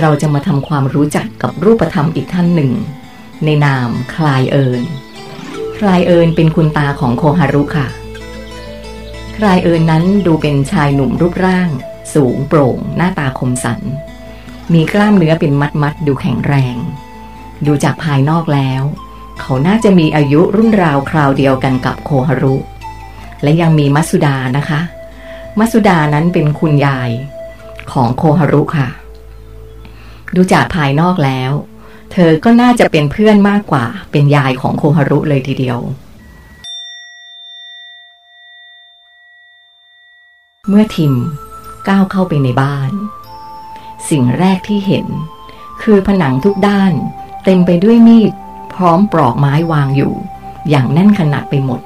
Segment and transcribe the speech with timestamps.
[0.00, 2.72] เราจะมาทำความรู้จักกับรูปธรรมอีกท่านหนึ่ง
[3.44, 4.82] ในนามคลายเอิญ
[5.78, 7.88] คลายเอิญเป็นคุณตาของโคฮารุค่ะ
[9.36, 11.68] คลายเอิญนั้นดูเป็นชายหนุ่มรูปร่าง
[12.14, 13.80] สูงโปร่ง หน้าตาคมสัน
[14.72, 16.76] มีกล้ามเนื้อเป็นมัดมัดดูแข็งแรง
[17.66, 18.82] ดูจากภายนอกแล้ว
[19.40, 22.56] เขาน่าจะมีอายุรุ่นราวคราวเดียวกันกับโคฮารุ
[23.42, 24.80] และยังมีมัสสุดานะคะ
[25.58, 27.10] มัสุดานั้นเป็นคุณยาย
[27.92, 28.88] ของโคฮารุค่ะ
[30.40, 31.52] ดูจากภายนอกแล้ว
[32.12, 35.78] เธอก็น่าจะเป็นเพื่อนมากกว่าเป็นยายของโคฮารุเลยทีเดียว
[40.68, 41.14] เมื่อทิม
[41.88, 42.90] ก้าวเข้าไปในบ้าน
[44.10, 45.06] สิ่งแรกที่เห็น
[45.82, 46.92] คือผนังทุกด้าน
[47.44, 48.32] เต็มไปด้วยมีด
[48.74, 50.14] พร้อมปลอกไม้วางอยู่
[50.68, 51.80] อย่างแน่นขนาดไปหมด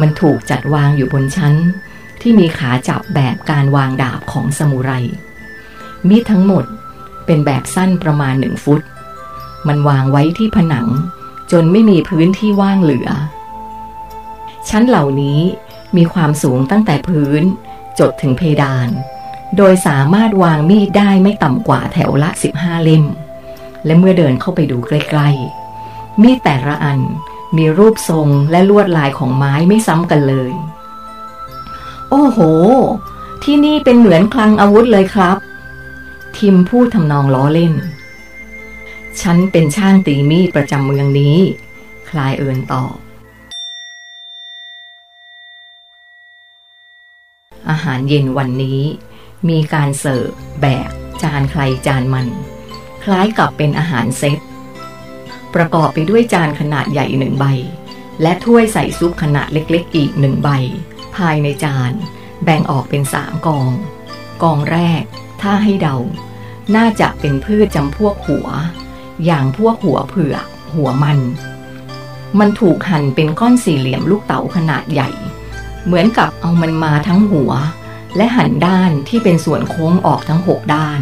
[0.00, 1.54] มันถูกจัดวางอยู่บนชั้น
[2.20, 4.92] ที่มีขาจับแบบการวางดาบของสมุไร
[6.08, 6.66] มีดทั้งหมด
[7.26, 8.82] เป็นแบบสั้นประมาณหนึ่งฟุต
[9.68, 10.86] มันวางไว้ที่ผนัง
[11.52, 13.08] จนไม่มีพื้นที่ว่างเหลือ
[14.68, 15.40] ชั้นเหล่านี้
[15.96, 17.42] มีความสูงตั้งแต่พื้น
[17.98, 18.88] จดถึงเพดาน
[19.56, 23.04] โดยสามารถวางมีดได้ไม่ต่ำกว่าแถวละ 15 เล่ม
[23.84, 27.00] และเมื่อเดินเข้าไปดูใกล้ๆ มีดแต่ละอัน
[27.56, 30.52] มีรูปทรงและลวดลายของไม้ไม่ซ้ำกันเลย
[32.10, 32.38] โอ้โห
[33.42, 35.36] ที่นี่เป็นเหมือนคลังอาวุธเลยครับ
[36.38, 37.74] ทิมพูดทำนองล้อเล่น
[39.20, 41.36] ฉันเป็นช่างตีมีดประจำเมืองนี้
[42.08, 42.94] คลายเอินตอบ
[47.68, 48.80] อาหารเย็นวันนี้
[49.48, 50.28] มีการเสิร์ฟ
[50.62, 50.88] แบบ
[51.22, 52.26] จานใครจานมัน
[53.04, 54.38] คล้ายกับเป็นอาหารเซต
[55.54, 57.46] ประกอบไปด้วยจานขนาดใหญ่หนึ่งใบ
[58.22, 60.50] และถ้วยใส่ซุปขนาดเล็กๆ อีกหนึ่งใบ
[61.16, 61.92] ภายในจาน
[62.44, 63.70] แบ่งออกเป็นสามกอง
[64.42, 65.04] กองแรก
[65.42, 65.96] ถ้าให้เดา
[66.76, 68.48] น่าจะเป็นพืชจำพวกหัว
[69.24, 71.18] อย่างพวกหัวเผือกหัวมัน
[72.38, 75.10] มันถูกหั่นเป็นก้อนสี่เหลี่ยมลูกเต๋าขนาดใหญ่
[75.84, 77.52] เหมือนกับเอามันมาทั้งหัว
[78.16, 81.00] และหั่นด้านที่เป็นส่วนโค้งออกทั้งหกด้าน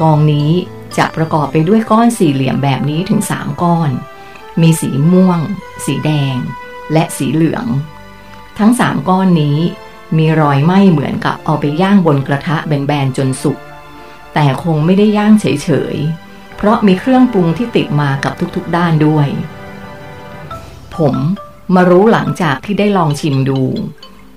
[0.00, 0.50] กองนี้
[0.98, 3.90] จะประกอบไปด้วยก้อนสี่เหลี่ยมแบบนี้ถึงสามก้อน
[4.60, 5.40] มีสีม่วง
[5.84, 6.36] สีแดง
[6.92, 7.66] และสีเหลือง
[8.58, 9.58] ทั้งสามก้อนนี้
[10.16, 13.58] มีรอยไหม้เหมือนกับเอาไปย่างบนกระทะแบนๆจนสุก
[14.34, 19.28] แต่คงไม่ได้ย่างเฉยๆ เพราะมีเครื่องปรุงที่ติดมากับทุกๆด้านด้วย
[20.96, 21.14] ผม
[21.74, 23.60] มารู้หลังจากที่ได้ลองชิมดู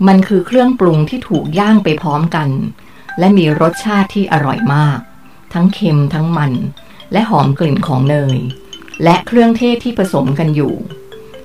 [0.08, 2.50] มันคือเครื่องปรุงที่ถูกย่างไปพร้อมกัน
[3.20, 5.00] และมีรสชาติที่อร่อยมาก
[5.54, 6.54] ทั้งเค็มทั้งมัน
[7.12, 8.40] และหอมกลิ่นของเนย
[9.04, 10.74] และเครื่องเทศที่ผสมกันอยู่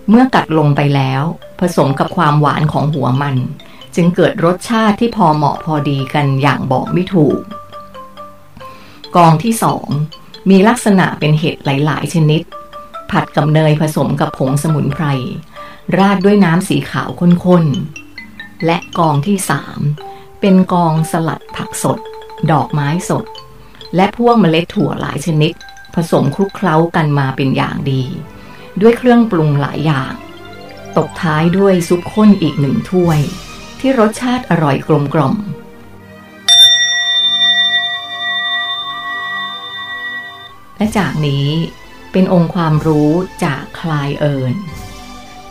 [0.09, 1.23] เมื่อกัดลงไปแล้ว
[1.61, 3.37] ผสมกับความหวานของหัวมัน
[3.97, 7.39] จึงเกิดรสชาติที่พอเหมาะพอดีกันอย่างบอกไม่ถูก
[9.17, 9.87] กองที่สอง
[10.51, 12.43] มีลักษณะเป็นเห็ดหลาย ๆ ชนิด
[13.11, 15.05] ผัดกับเนยผสมกับผงสมุนไพร
[15.97, 17.11] ราดด้วยน้ำสีขาว
[17.45, 19.81] ข้นๆ และกองที่สาม
[20.41, 21.99] เป็นกองสลัดผักสด
[22.51, 23.25] ดอกไม้สด
[23.97, 25.53] และพวกเมล็ดถั่วหลายชนิด
[25.95, 28.03] ผสมคลุกเคล้ากันมาเป็นอย่างดี
[28.81, 30.13] ด้วยเครื่องปรุงหลายอย่าง
[30.97, 33.21] ตบท้ายด้วยซุปข้นอีกหนึ่งถ้วย
[33.81, 35.37] ที่รสชาติอร่อยกลมกล่อม
[40.77, 41.47] และจากนี้
[42.13, 43.11] เป็นองค์ความรู้
[43.45, 44.55] จากคลายเอิญ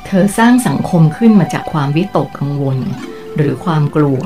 [0.06, 2.78] เธอสร้างสังคมขึ้นมาจากความวิตกกังวล
[3.36, 4.22] หรือความกลัว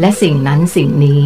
[0.00, 1.24] และสิ่งนั้นสิ่งนี้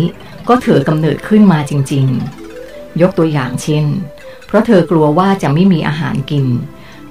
[0.49, 2.07] ก็เถือกำเนิดขึ้นมาจริง
[2.53, 3.85] ๆ ยกตัวอย่างเช่น
[4.47, 6.47] เพราะเธอกลัวว่าจะไม่มีอาหารกิน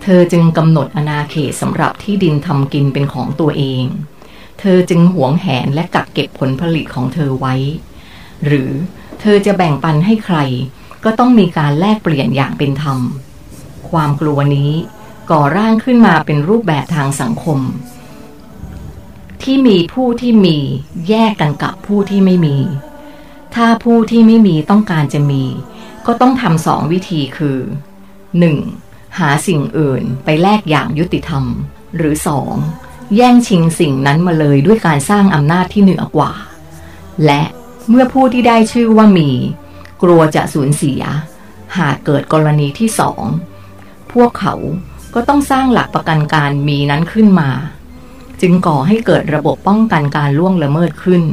[0.04, 3.86] เธอจึงกำหนดอนาเขตสำหรับที่ดินทำกินเป็นของตัวเอง
[4.60, 7.56] เธอจึงหวงแหนและกักเก็บผลผลิตของเธอไว้
[8.46, 8.72] หรือ
[9.22, 10.38] เธอจะแบ่งปันให้ใคร
[11.04, 13.00] ก็ต้องมีการแลกเปลี่ยนอย่างเป็นธรรม
[13.90, 14.72] ความกลัวนี้
[15.32, 17.60] ก่อร่างขึ้นมาเป็นรูปแบบทางสังคม
[19.44, 20.58] ที่มีผู้ที่มี
[21.10, 22.58] แยกกันกับผู้ที่ไม่มี
[23.56, 25.44] ถ้าผู้ที่ไม่มีต้องการจะมี
[26.06, 27.60] ก็ต้องทำสองวิธีคือ
[28.38, 29.20] 1.
[29.20, 31.44] หาสิ่งอื่นไปแลกอย่างยุติธรรม
[31.96, 32.54] หรือสอง
[33.16, 36.32] แย่งชิงสิ่งนั้นมาเลยด้วยการสร้างอำนาจที่เหนือกว่า
[37.26, 37.44] และ
[37.90, 39.30] เมื่อผู้ที่ได้ชื่อว่ามี
[40.04, 41.02] กลัวจะสูญเสีย
[41.78, 43.24] หากเกิดกรณีที่สอง
[44.14, 44.56] พวกเขา
[45.14, 47.50] ก็ต้องสร้างหลักประกันการมีนั้นขึ้นมา
[48.42, 51.24] จึงก่อให้เกิดระบบป้องกันการล่วงละเมิดขึ้น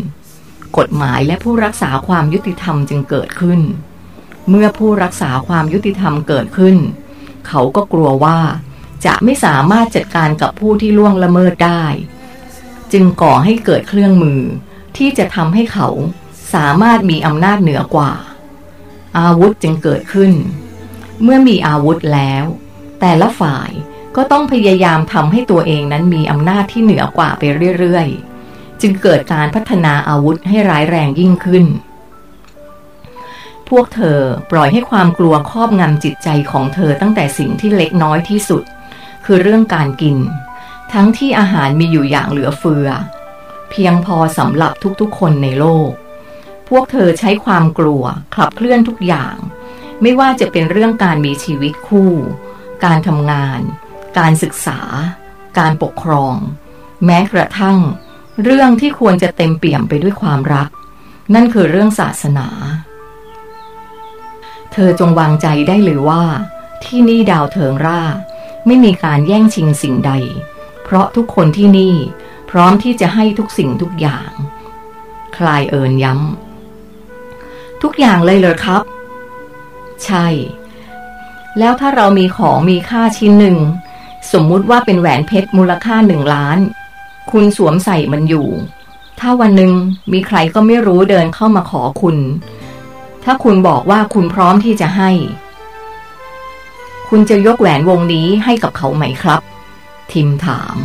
[0.78, 3.60] กฎหมายและผู้รักษาความยุติธรรมจึงเกิดขึ้น
[4.50, 6.76] เมื่อผู้รักษาความยุติธรรมเกิดขึ้น
[7.48, 8.38] เขาก็กลัวว่า
[9.06, 11.84] จะไม่สามารถจัดการกับผู้ที่ล่วงละเมิดได้
[12.92, 14.40] จึงก่อให้เกิดเครื่องมือ
[14.96, 15.88] ที่จะทำให้เขา
[16.54, 18.12] สามารถมีอำนาจเหนือกว่า
[19.18, 20.32] อาวุธจึงเกิดขึ้น
[21.22, 22.44] เมื่อมีอาวุธแล้ว
[23.00, 23.70] แต่ละฝ่าย
[24.16, 27.42] ก็ต้องพยายามทำให้ตัวเองนั้นมีอำนาจที่เหนือกว่าไป
[27.78, 31.64] เรื่อยๆ จึงเกิดการพัฒนาอาวุธให้ร้ายแรงยิ่งขึ้น
[33.68, 34.20] พวกเธอ
[34.50, 38.62] ปล่อยให้ความกลัวครอบงำจิตใจของเธอตั้งแต่สิ่งที่เล็กน้อยที่สุด
[39.24, 40.18] คือเรื่องการกิน
[40.92, 42.88] ทั้งที่อาหารมีอยู่อย่างเหลือเฟือ
[43.70, 45.90] เพียงพอสำหรับทุกๆคนในโลก
[46.68, 48.04] พวกเธอใช้ความกลัว
[48.34, 49.36] ขับเคลื่อนทุกอย่าง
[50.02, 52.12] ไม่ว่าจะเป็นเรื่องการมีชีวิตคู่
[52.84, 53.60] การทำงาน
[54.18, 54.80] การศึกษา
[55.58, 56.36] การปกครอง
[57.04, 57.78] แม้กระทั่ง
[58.42, 60.68] เรื่องที่ควรจะเต็มเปี่ยมไปด้วยความรัก
[61.34, 62.48] นั่นคือเรื่องศาสนา
[64.72, 66.24] เธอจงวางใจได้เลยว่า
[66.84, 68.02] ที่นี่ดาวเทิงร่า
[68.66, 70.12] ไม่มีการแย่งชิงสิ่งใด
[70.84, 71.94] เพราะทุกคนที่นี่
[72.50, 74.30] พร้อมที่จะให้ทุกสิ่งทุกอย่าง
[75.36, 78.82] คลายเอิญย้ำ ทุกอย่างเลยเลยครับ
[80.04, 80.26] ใช่
[81.58, 83.56] แล้วถ้าเรามีของมีค่าชิ้นหนึ่ง
[84.32, 86.58] สมมุติว่าเป็นแหวนเพชรมูลค่าหนึ่งล้าน
[87.30, 88.48] คุณสวมใส่มันอยู่
[89.20, 89.72] ถ้าวันหนึ่ง
[90.12, 92.16] มีใครก็ไม่รู้เดินเข้ามาขอคุณ
[93.24, 95.10] ถ้าคุณบอกว่าคุณพร้อมที่จะให้
[97.16, 99.40] คุณจะยกแหวนวงนี้ให้กับเขาไหมครับ
[100.12, 100.76] ทิมถาม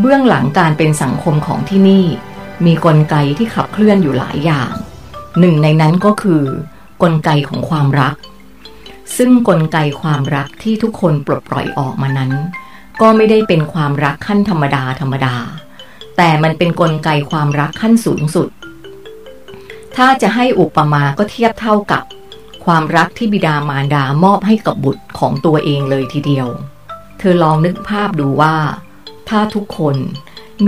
[0.00, 2.04] เบื้องหลังการเป็นสังคมของที่นี่
[2.64, 4.72] มีกลไกที่ขับเคลื่อนอยู่หลายอย่าง
[5.40, 6.42] หนึ่งในนั้นก็คือ
[7.02, 8.14] กลไกของความรัก
[9.16, 12.32] ซึ่งกลไกความรักที่ทุกคนปลดปล่อยออกมานั้น
[13.00, 15.36] ก็ไม่ได้เป็นความรักขั้นธรรมดาธรรมดา
[16.16, 18.48] แต่มันเป็นกลไกความรักขั้นสูงสุด
[20.02, 22.04] ถ้าจะให้อุปมาก็เทียบเท่ากับ
[22.64, 26.48] ความรักที่บิดามารดามอบให้กับบุตรของตัวเองเลยทีเดียว
[27.18, 28.56] เธอลองนึกภาพดูว่า
[29.28, 29.96] ถ้าทุกคน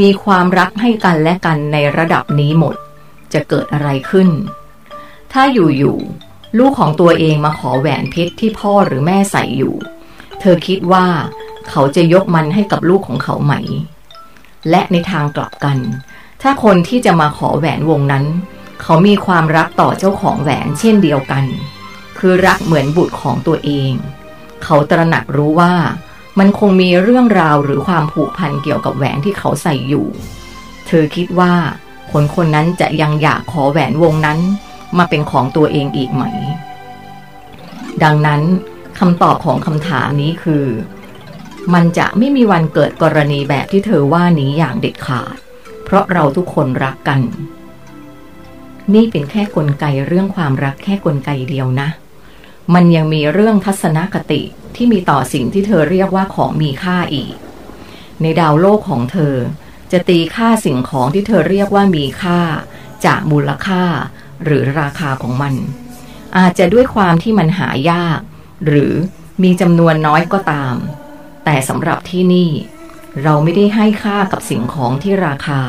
[0.01, 2.77] มีความรักให้กันและกันในระดับนี้หมด
[3.33, 4.29] จะเกิดอะไรขึ้น
[5.33, 9.75] ถ้าอยู่ๆลูกของตัวเองมาขอแหวนเพชรที่พ่อหรือแม่ใส่อยู่
[10.41, 11.07] เธอคิดว่า
[11.69, 13.55] เขาจะยกมันให้กับลูกของเขาไหม
[14.71, 15.79] และในทางกลับกัน
[16.43, 18.27] ถ้าคนที่จะมาขอแหวนวงนั้น
[18.83, 21.45] เขามีความรักต่อเจ้าของแหวนเช่นเดียวกัน
[22.19, 23.93] คือรักเหมือนบุตรของตัวเอง
[24.65, 25.75] เขาตระหนักรู้ว่า
[26.39, 30.07] มันคงมีเรื่องราวหรือความผูกพันเกี่ยวกับแหวนที่เขาใส่อยู่
[30.87, 31.55] เธอคิดว่า
[32.13, 34.39] คนคนนั้นจะยังอยากขอแหวนวงนั้น
[34.99, 36.25] มาเป็นของตัวเองอีกไหม
[38.03, 38.41] ดังนั้น
[38.99, 40.67] คำตอบของคำถามนี้คือ
[41.75, 45.37] มันจะไม่มีวันเกิดกรณีแบบที่เธอว่านี้อย่างเด็ดขาด
[45.85, 47.21] เพราะเราทุกคนรักกัน
[48.95, 51.89] นี่เป็นแค่กลไกเรื่องความรักแค่กลไกเดียวนะ
[52.75, 54.43] มันยังมีเรื่องทัศนคติ
[54.77, 57.35] ที่มีต่อสิ่งที่เธอเรียกว่าของมีค่าอีก
[58.23, 59.35] ในดาวโลกของเธอ
[59.93, 62.41] จะตีค่าสิ่งของที่เธอเรียกว่ามีค่า
[63.05, 63.83] จากมูลค่า
[64.45, 65.55] หรือราคาของมัน
[66.37, 68.21] อาจจะด้วยความที่มันหายาก
[68.67, 68.93] หรือ
[69.43, 70.75] มีจำนวนน้อยก็ตาม
[71.45, 72.51] แต่สำหรับที่นี่
[73.23, 75.61] เราไม่ได้ให้ค่ากับสิ่งของที่ราคา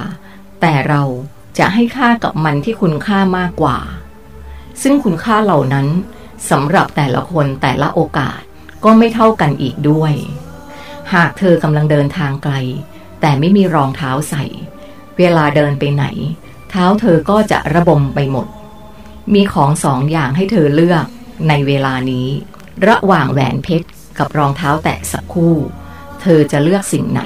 [0.62, 1.02] แต่เรา
[1.62, 3.78] จะให้ค่ากับมันที่คุณค่ามากกว่า
[4.82, 5.88] ซึ่งคุณค่าเหล่านั้น
[6.50, 8.40] สำหรับแต่ละคนแต่ละโอกาส
[8.84, 10.14] ก็ไม่เท่ากันอีกด้วย
[11.14, 12.54] หากเธอกำลังเดินทางไกล
[13.22, 14.44] แต่ไม่มีรองเท้าใส่
[15.18, 16.06] เวลาเดินไปไหน
[16.70, 18.48] เท้าเธอก็จะระบมไปหมด
[19.34, 21.06] มีของสองอย่างให้เธอเลือก
[21.50, 22.28] ในเวลานี้
[22.88, 23.88] ระหว่างแหวนเพชร
[24.18, 25.56] กับรองเท้าแตะสักคู่
[26.22, 27.22] เธอจะเลือกสิ่งไหน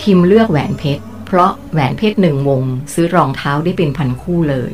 [0.00, 2.62] ทิมเลือกแหวนเพชร เพราะแหวนเพชรหนึ่งวง
[2.92, 4.72] ซื้อรองเท้าได้เป็นพันคู่เลย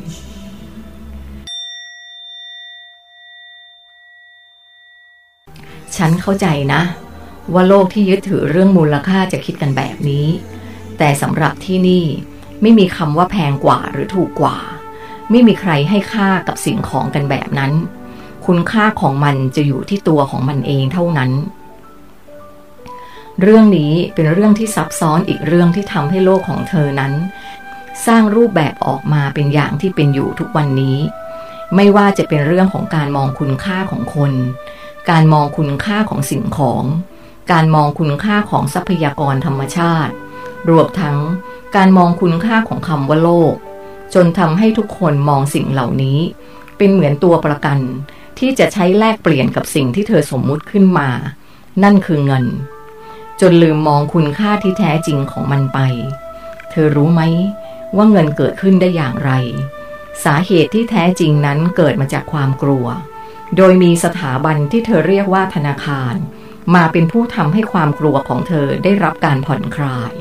[5.97, 6.81] ฉันเข้าใจนะ
[7.53, 10.27] ว่าโลกที่ยึดถือเรื่องมูลค่าจะคิดกันแบบนี้
[10.97, 12.05] แต่สำหรับที่นี่
[12.61, 14.57] ไม่มีคำว่าแพงกว่าหรือถูกกว่า
[15.29, 17.73] ไม่มีใครให้ค่ากับสิ่งของกันแบบนั้น
[18.45, 21.31] คุณค่าของมันจะอยู่ที่ตัวของมันเองเท่านั้น
[23.41, 27.13] เรื่องนี้เป็นเรื่องที่ซับซ้อนอีกเรื่องที่ทำให้โลกของเธอนั้น
[28.05, 30.97] สร้างรูปแบบออกมาเป็นอย่างที่เป็นอยู่ทุกวันนี้
[31.75, 34.33] ไม่ว่าจะเป็นเรื่องของการมองคุณค่าของคน
[35.09, 36.83] การมองคุณค่าของสิ่งของ
[37.51, 40.13] การมองคุณค่าของทรัพยากรธรรมชาติ
[40.69, 41.17] รวมทั้ง
[41.75, 43.53] การมองคุณค่าของคำว่าโลก
[44.13, 46.19] จนทำให้ทุกคนมองสิ่งเหล่านี้
[46.77, 47.79] เป็นเหมือนตัวประกัน
[48.39, 51.09] ที่จะใช้แลกเปลี่ยนกับสิ่งที่เธอสมมุติขึ้นมา
[51.83, 52.45] นั่นคือเงิน
[53.41, 55.79] จนลืมมองคุณค่าที่แท้จริงของมันไป
[56.71, 57.21] เธอรู้ไหม
[57.95, 59.31] ว่าเงินเกิดขึ้นได้อย่างไร
[60.23, 62.85] สาเหตุที่แท้จริงนั้นเกิดมาจากความกลัว
[63.57, 66.13] โดยมีสถาบันที่เธอเรียกว่าธนาคาร
[66.75, 70.13] มาเป็นผู้ทำให้ความกลัวของเธอได้รับการผ่อนคลาย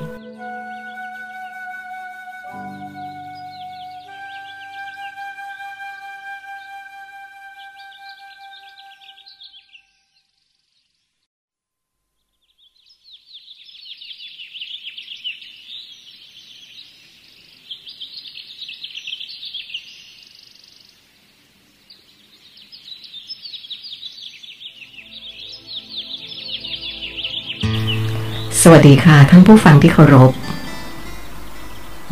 [28.64, 30.32] สวัสดีค่ะท่านผู้ฟังที่เคารพ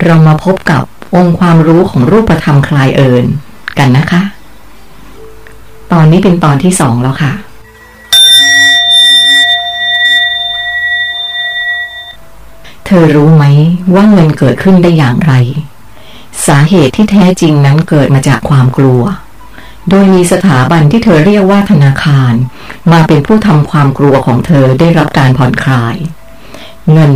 [0.04, 0.82] เรามาพบกับ
[1.16, 3.24] องค์ความรู้ของรูปธรรมคลายเอิญ
[3.78, 4.22] กันนะคะ
[5.92, 7.32] ตอนนี้เป็นตอนที่สองแล้วค่ะ
[12.86, 13.44] เธอรู้ไหม
[13.94, 15.32] ว่าเงินเกิดขึ้นได้อย่างไร
[16.46, 19.02] สาเหตุที่แท้จริงนั้นเกิดมาจากความกลัว
[19.90, 22.32] โดยมีสถาบันที่เธอเรียกว่าธนาคาร
[22.92, 25.96] มาเป็นผู้ทำความกลัวของเธอได้รับการผ่อนคลาย
[26.92, 27.12] เงิน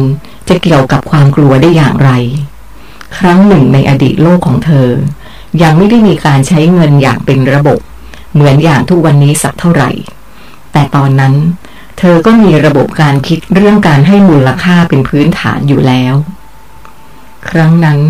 [0.49, 2.11] จะเกี่ยวกับความกลัวได้อย่างไร
[3.19, 4.89] ครั้งหนึ่งในอดีตโลกของเธอ
[5.63, 7.79] ยังไม่ได้มีการใช้เงินอย่างเป็นระบบ
[8.35, 9.91] เหมือนอย่างทุกวันนี้สักเท่าไหร่
[10.73, 11.35] แต่ตอนนั้น
[11.99, 16.15] เธอก็มีระบบการคิดเรื่องการให้มูลค่าเป็นพื้นฐานอยู่แล้ว
[17.49, 18.01] ครั้งนั้น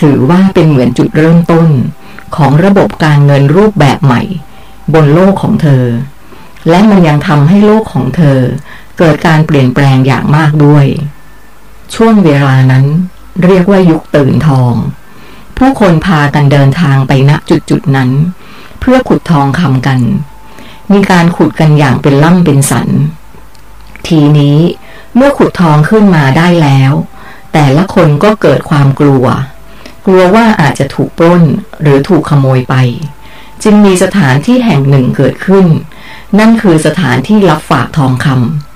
[0.00, 1.68] ถือว่าเป็นเหมือนจุดเริ่มต้น
[2.36, 4.22] ของระบบการเงินรูปแบบใหม่
[4.94, 5.84] บนโลกของเธอ
[6.68, 8.38] และมันยังทำให้โลกของเธอ
[8.98, 10.86] เกิดการเปลี่ยนแปลงอย่างมากด้วย
[11.94, 12.86] ช่วงเวลานั้น
[13.44, 14.74] เรียกว่ายุคตื่นทอง
[15.56, 18.10] ผู้คนพากันเดินทางไปณจุดจุดนั้น
[18.80, 20.00] เพื่อขุดทองคำกัน
[20.92, 22.88] มีการขุดกันอย่างเป็นล่ำเป็นสัน
[24.08, 24.58] ทีนี้
[25.16, 26.92] เมื่อขุดทองขึ้นมาได้แล้ว
[27.52, 29.26] แต่ละคนก็เกิดความกลัว
[30.06, 31.42] กลัวว่าอาจจะถูกปล้น
[31.82, 32.74] หรือถูกขโมยไป
[33.62, 35.66] จึงมีสถานที่แห่งหนึ่งเกิดขึ้น
[36.38, 38.69] นั่นคือสถานที่รับฝากทองคำ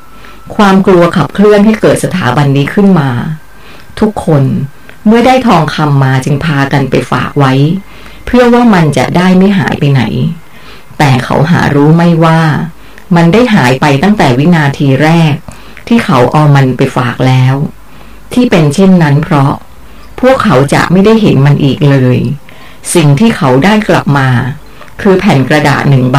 [0.57, 3.11] ความกลัวขับเคลื่อนให้เกิดสถาบันนี้ขึ้นมา
[4.01, 4.43] ทุกคน
[5.07, 7.53] เมื่อได้ทองคำมาจึงพากันไปฝากไว้
[8.27, 10.03] เพื่อว่ามันจะได้ไม่หายไปไหน
[10.99, 12.41] แต่เขาหารู้ไม่ว่า
[13.17, 15.35] มันได้หายไปตั้งแต่วินาทีแรก
[15.89, 17.55] ที่เขาเอามันไปฝากแล้ว
[18.33, 19.53] ที่เป็นเช่นนั้นเพราะ
[20.21, 22.19] พวกเขาจะไม่ได้เห็นมันอีกเลย
[22.95, 24.29] สิ่งที่เขาได้กลับมา
[25.03, 26.19] คือแผ่นกระดาษหนึ่งใบ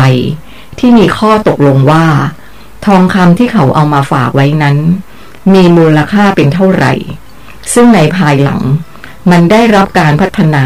[0.80, 2.06] ที่มีข้อตกลงว่า
[2.86, 4.78] ทองคำที่เขาเอามาฝากไว้นั้น
[5.54, 6.94] มีมูลค่าเป็นเท่าไหร่
[7.74, 8.62] ซึ่งในภายหลัง
[9.32, 10.66] มันได้รับการพัฒนา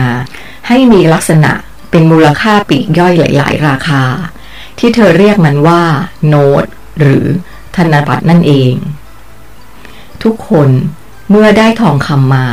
[0.67, 1.51] ให้มีลักษณะ
[1.91, 4.03] เป็นมูลค่าปีกย่อยหลาย ๆ ราคา
[4.79, 5.83] ที่เธอเรียกมันว่า
[6.27, 6.65] โน้ต
[6.99, 7.25] หรือ
[7.75, 8.73] ธนบัตรนั่นเอง
[10.23, 10.69] ทุกคน
[11.29, 12.47] เมื่อได้ทองคำมา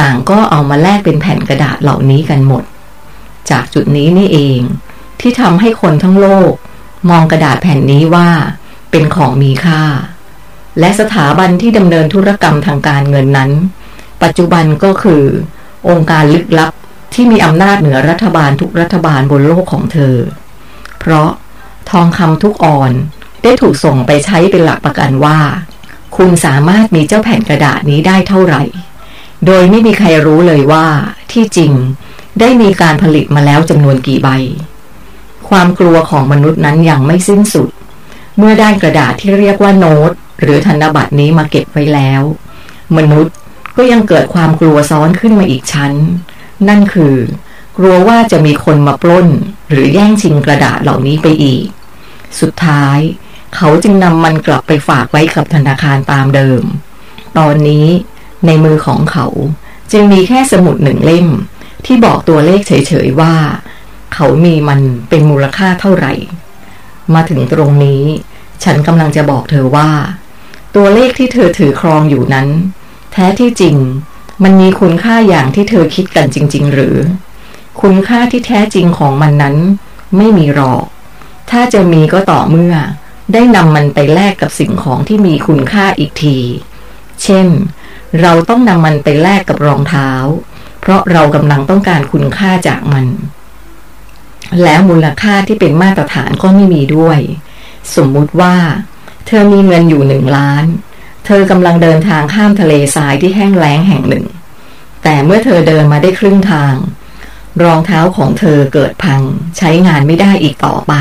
[0.00, 2.64] ต่างก็เอามาแลกเป็นแผ่นกระดาษเหล่านี้กันหมด
[3.50, 4.60] จากจุดนี้นี่เอง
[5.20, 6.52] ที่ทำให้คนทั้งโลก
[7.10, 8.28] มองกระดาษแผ่นนี้ว่า
[8.90, 9.82] เป็นของมีค่า
[10.80, 13.50] และสถาบันที่ดำเนินธุรกรรมทางการเงินนั้น
[14.22, 15.24] ปัจจุบันก็คือ
[15.88, 16.72] องค์การลึกลับ
[17.14, 20.16] ที่มีอำนาจเหนือรัฐบาลทุกรัฐบาลบนโลกของเธอ
[20.98, 21.30] เพราะ
[21.90, 22.92] ทองคำทุกออน
[23.42, 25.38] ได้ถูกส่งไปใช้เป็นหลักประกันว่า
[26.16, 28.62] คุณสามารถมีเจ้าแผ่นกระดาษนี้ได้เท่าไหร่
[29.46, 30.86] โดยไม่มีใครรู้เลยว่า
[31.32, 31.72] ที่จริง
[32.40, 34.28] ได้มีการผลิตมาแล้วจำนวนกี่ใบ
[35.48, 37.68] ความกลัวของมนุษย์นั้นยังไม่สิ้นสุด
[38.38, 40.10] เมื่อได้กระดาษที่เรียกว่าโน้ต
[40.40, 42.22] หรือธนบัตรนี้มาเก็บไว้แล้ว
[42.96, 43.34] มนุษย์
[43.76, 45.92] ก็ยังเกิดความกลัวซ้อนขึ้นมาอีกชั้น
[46.68, 47.14] นั่นคือ
[47.76, 49.26] กลัวว่าจะมีคนมาปล้น
[49.70, 51.66] หรือแย่งชิงกระดาษเหล่านี้ไปอีก
[52.40, 52.98] สุดท้าย
[53.56, 56.62] เขาจึงนำมันกลับไปฝากไว้กับธนาคารตามเดิม
[57.38, 57.86] ตอนนี้
[58.46, 59.26] ในมือของเขา
[59.92, 61.28] จึงมีแค่สมุดหนึ่งเล่ม
[61.84, 63.34] ที่บอกตัวเลขเฉยๆว่า
[64.14, 66.14] เขามีมันเป็นมูลค่าเท่าไหร่
[67.14, 68.02] มาถึงตรงนี้
[68.64, 69.90] ฉันกำลังจะบอกเธอว่า
[70.74, 72.48] ตัวเลขที่เธอถือครองอยู่นั้น
[73.12, 73.76] แท้ที่จริง
[74.42, 76.96] มันมีคุณค่าอย่างที่เธอคิดกันจริง ๆ หรือ
[77.80, 79.56] คุณค่าที่แท้จริงของมันนั้น
[80.16, 80.84] ไม่มีหรอก
[81.50, 82.74] ถ้าจะมีก็ต่อเมื่อ
[83.32, 86.38] ได้นำมันไปแลกกับสิ่งของที่มีคุณค่าอีกที
[87.22, 87.48] เช่น
[88.20, 90.10] เราต้องนำมันไปแลกกับรองเท้า
[90.80, 93.06] เพราะเรากำลังต้องการคุณค่าจากมัน
[94.62, 97.18] แล้วมูลค่าที่เป็นมาตรฐานก็ไม่มีด้วย
[97.96, 98.56] สมมุติว่า
[99.26, 100.64] เธอมีเงินอยู่หนึ่งล้าน
[101.26, 104.26] เธอกำลังเดินทางข้ามทะเลทรายที่แห้งแล้งแห่งหนึ่ง
[105.02, 106.74] แต่เมื่อเธอเดินมาได้ครึ่งทาง
[107.62, 109.20] รองเท้าของเธอเกิดพัง
[109.58, 110.94] ใช้งานไม่ได้อีกต่อไป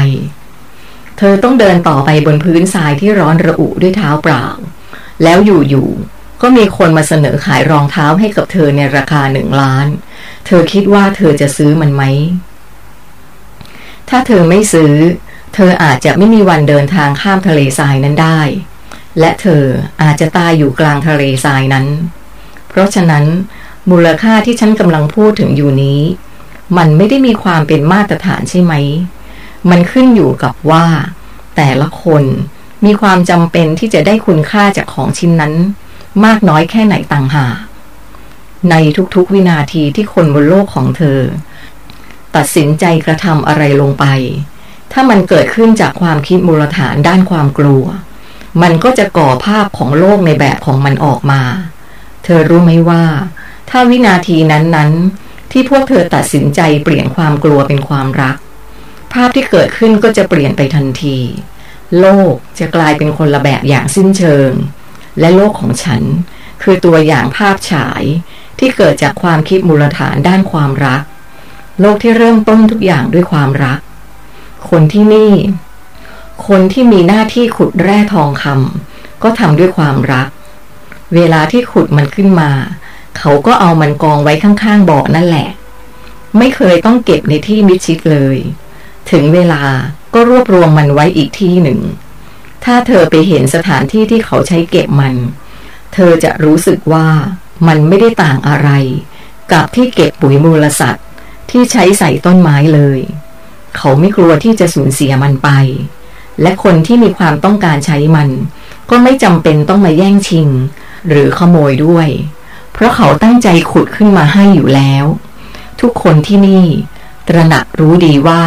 [1.17, 4.45] เธอต้องเดินต่อไปบนพื้นทรายที่ร้อนระอุด้วยเท้าเปล่า
[5.23, 9.87] แล้วอยู่ๆก็มีคนมาเสนอขายรองเท้าให้กับเธอในราคาหนึ่งล้าน
[10.45, 12.03] เธอคิดว่าเธอจะซื้อมันไหม
[14.09, 14.93] ถ้าเธอไม่ซื้อ
[15.53, 18.41] เธออาจจะไม่มีวันเดินทางข้ามทะเลทรายนั้นได้
[19.19, 19.63] และเธอ
[20.01, 21.85] อาจจะตายอยู่กลางทะเลทรายนั้น
[22.69, 23.25] เพราะฉะนั้น
[23.91, 26.01] มูลค่าที่ฉันกำลังพูดถึงอยู่นี้
[26.77, 28.73] มันไม่ได้มีความเป็นมาตรฐานใช่ไหม
[29.69, 30.85] มันขึ้นอยู่กับว่า
[31.55, 32.23] แต่ละคน
[32.85, 35.53] มีความจำเป็นที่จะได้คุณค่าจากของชิ้นนั้น
[36.25, 37.55] มากน้อยแค่ไหนต่างหาก
[38.69, 38.75] ใน
[39.15, 41.19] ทุกๆวินาทีที่คนบนโลกของเธอ
[42.35, 44.05] ตัดสินใจกระทำอะไรลงไป
[44.91, 47.85] ถ้ามันเกิดขึ้นจากความคิดมูลฐานด้านความกลัว
[48.61, 51.41] มันก็จะก่อภาพของโลกในแบบของมันออกมา
[52.23, 53.03] เธอรู้ไหมว่า
[53.69, 58.37] ถ้าวินาทีนั้นๆ ที่พวกเธอตัดสินใจเปลี่ยนความกลัวเป็นความรัก
[59.13, 61.17] ภาพที่เกิดขึ้นก็จะเปลี่ยนไปทันที
[61.99, 64.51] โลกจะกลายเป็นคนละแบบอย่างสิ้นเชิง
[65.19, 66.03] และโลกของฉัน
[66.63, 68.03] คือตัวอย่างภาพฉาย
[68.59, 71.01] ที่เกิดจากความคิดมูลฐานด้านความรัก
[71.79, 73.79] โลกที่เริ่มต้นทุกอย่างด้วยความรัก
[74.69, 75.33] คนที่นี่
[76.47, 80.27] คนที่มีหน้าที่ขุดแร่ทองคำก็ทำด้วยความรัก
[81.15, 82.51] เวลาที่ขุดมันขึ้นมา
[83.17, 85.49] เขาก็เอามันกองไว้ข้างๆบ่อนั่นแหละ
[86.37, 88.37] ไม่เคยต้องเก็บในที่มิดชิดเลย
[89.11, 89.63] ถึงเวลา
[90.13, 91.79] ก็รวบรวมมันไว้อีกที่หนึ่ง
[92.63, 95.15] ถ้าเธอไปเห็นสถานที่ที่เขาใช้เก็บมัน
[95.93, 97.07] เธอจะรู้สึกว่า
[97.67, 98.69] มันไม่ได้ต่างอะไร
[99.53, 101.04] กับที่เก็บปุ๋ยมูลสัตว์
[101.49, 102.99] ที่ใช้ใส่ต้นไม้เลย
[103.77, 105.49] เขาไม่กลัวที่จะสูญเสียมันไป
[106.41, 108.29] และคนที่มีความต้องการใช้มัน
[108.89, 110.49] ก็ไม่จำเป็นต้องมาแย่งชิง
[111.07, 112.07] หรือขโมยด้วย
[112.73, 115.05] เพราะเขาตั้งใจขุดขึ้นมาให้อยู่แล้ว
[115.81, 116.65] ทุกคนที่นี่
[117.27, 118.43] ตระหนักรู้ดีว่า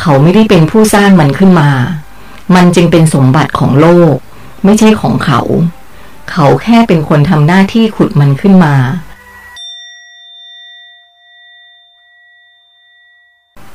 [0.00, 1.70] เขาไม่ได้เป็นผู้สร้างมันขึ้นมา
[2.54, 4.14] มันจึงเป็นสมบัติของโลก
[4.64, 5.40] ไม่ใช่ของเขา
[6.30, 8.74] เขาแค่เป็นคนทำหน้าที่ขุดมันขึ้นมา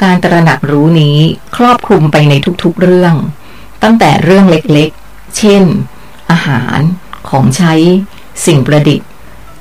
[0.04, 1.18] การตระหนักรู้นี้
[1.56, 2.34] ครอบคลุมไปใน
[2.64, 3.16] ทุกๆเรื่อง
[3.84, 5.64] ตั้งแต่เรื่องเล็กๆ เช่น
[6.32, 6.80] อาหาร
[7.30, 7.74] ของใช้
[8.46, 9.08] สิ่งประดิษฐ์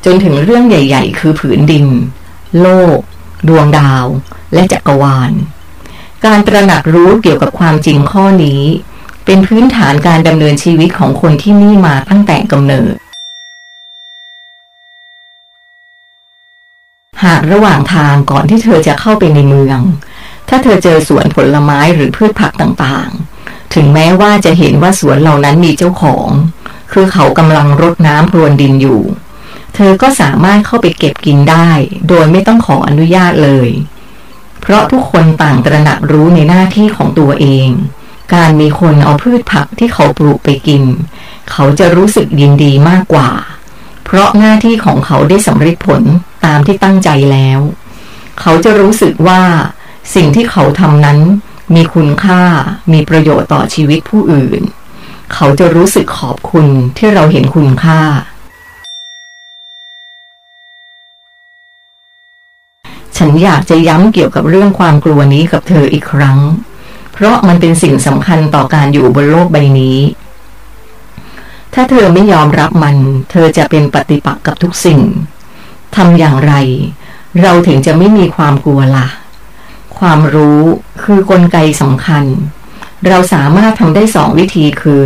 [0.05, 1.87] จนถึงเรื่องใหญ่ ๆ คือผืนดิน
[2.61, 2.99] โลก
[3.49, 4.05] ดวงดาว
[4.53, 5.33] และจักรวาล
[6.25, 8.63] การตระหนักรู้เกี่ยวกับความจริงข้อนี้
[9.25, 12.95] เป็นพื้นฐานการดำเนินชีวิตของคนที่นี่มาตั้งแต่กำเนิด
[17.25, 19.81] หากระหว่างทางก่อนที่เธอจะเข้าไปในเมือง
[20.49, 26.29] ถ้าเธอเจอสวนผลไม้หรือพืชผักต่างๆ ถึงแม้ว่าจะเห็นว่าสวนเหล่านั้นมีเจ้าของ
[26.93, 29.03] คือเขากำลังรดน้ำพรวนดินอยู่
[29.75, 31.69] เธอก็สามารถเข้าไปเก็บกินได้
[32.09, 33.69] โดยไม่ต้องขออนุญาตเลย
[34.61, 37.69] เพราะทุกคนต่างตระหนักรู้ในหน้าที่ของตัวเอง
[38.35, 40.83] การมีคนเอาพืชผักที่เขาปลูกไปกิน
[41.51, 43.31] เขาจะรู้สึกยินดีมากกว่า
[44.05, 46.03] เพราะหน้าที่ของเขาได้สำเร็จผล
[46.45, 47.61] ตามที่ตั้งใจแล้ว
[48.41, 49.43] เขาจะรู้สึกว่า
[50.15, 51.19] สิ่งที่เขาทำนั้น
[51.75, 52.43] มีคุณค่า
[52.93, 54.63] มีประโยชน์ต่อชีวิตผู้อื่น
[55.35, 56.67] เขาจะรู้สึกขอบคุณ
[56.97, 58.01] ที่เราเห็นคุณค่า
[63.17, 66.39] ฉันอยากจะย้ำเกี่ยวกับเรื่องความกลัวนี้กับเธออีกครั้ง
[67.13, 69.99] เพราะมันเป็นสิ่งสำคัญต่อการอยู่บนโลกใบนี้
[71.75, 72.97] ถ้าเธอไม่ยอมรับมัน
[73.31, 75.01] เธอจะเป็นปฏิปักษ์กับทุกสิ่ง
[75.97, 76.53] ทำอย่างไร
[77.43, 79.07] เราถึงจะไม่มีความกลัวละ่ะ
[80.01, 80.61] ความรู้
[81.03, 82.25] คือกลไกสำคัญ
[83.07, 85.05] เราสามารถทำได้สองวิธีคือ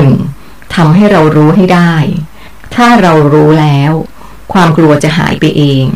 [0.00, 0.74] 1.
[0.74, 1.94] ทำให้เรารู้ให้ได้
[2.74, 3.92] ถ้าเรารู้แล้ว
[4.52, 5.86] ความกลัวจะหายไปเอง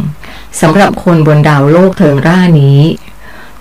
[0.61, 2.81] สำหรับคนบนดาวโลกเทิงร่านี้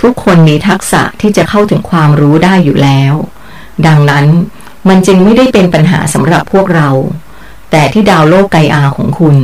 [0.01, 3.13] ทุกคนมีทักษะที่จะเข้าถึงความรู้ได้อยู่แล้ว
[3.87, 4.25] ดังนั้น
[4.87, 6.89] มันจึงไม่ได้เป็นปัญหาสำหรับพวกเรา
[7.71, 9.37] แต่ที่ดาวโลกไกอาของคุณ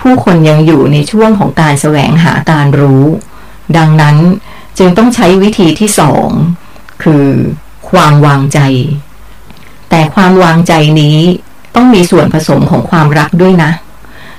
[0.00, 3.04] ผู้คนยังอยู่ในช่วงของการแสวงหาการรู้
[3.76, 4.16] ดังนั้น
[4.78, 6.28] จึงต้องใช้วิธีที่สอง
[7.02, 7.26] คือ
[7.90, 8.58] ความวางใจ
[9.90, 11.18] แต่ความวางใจนี้
[11.74, 13.70] ต้องมีส่วนผสมของความรักด้วยนะ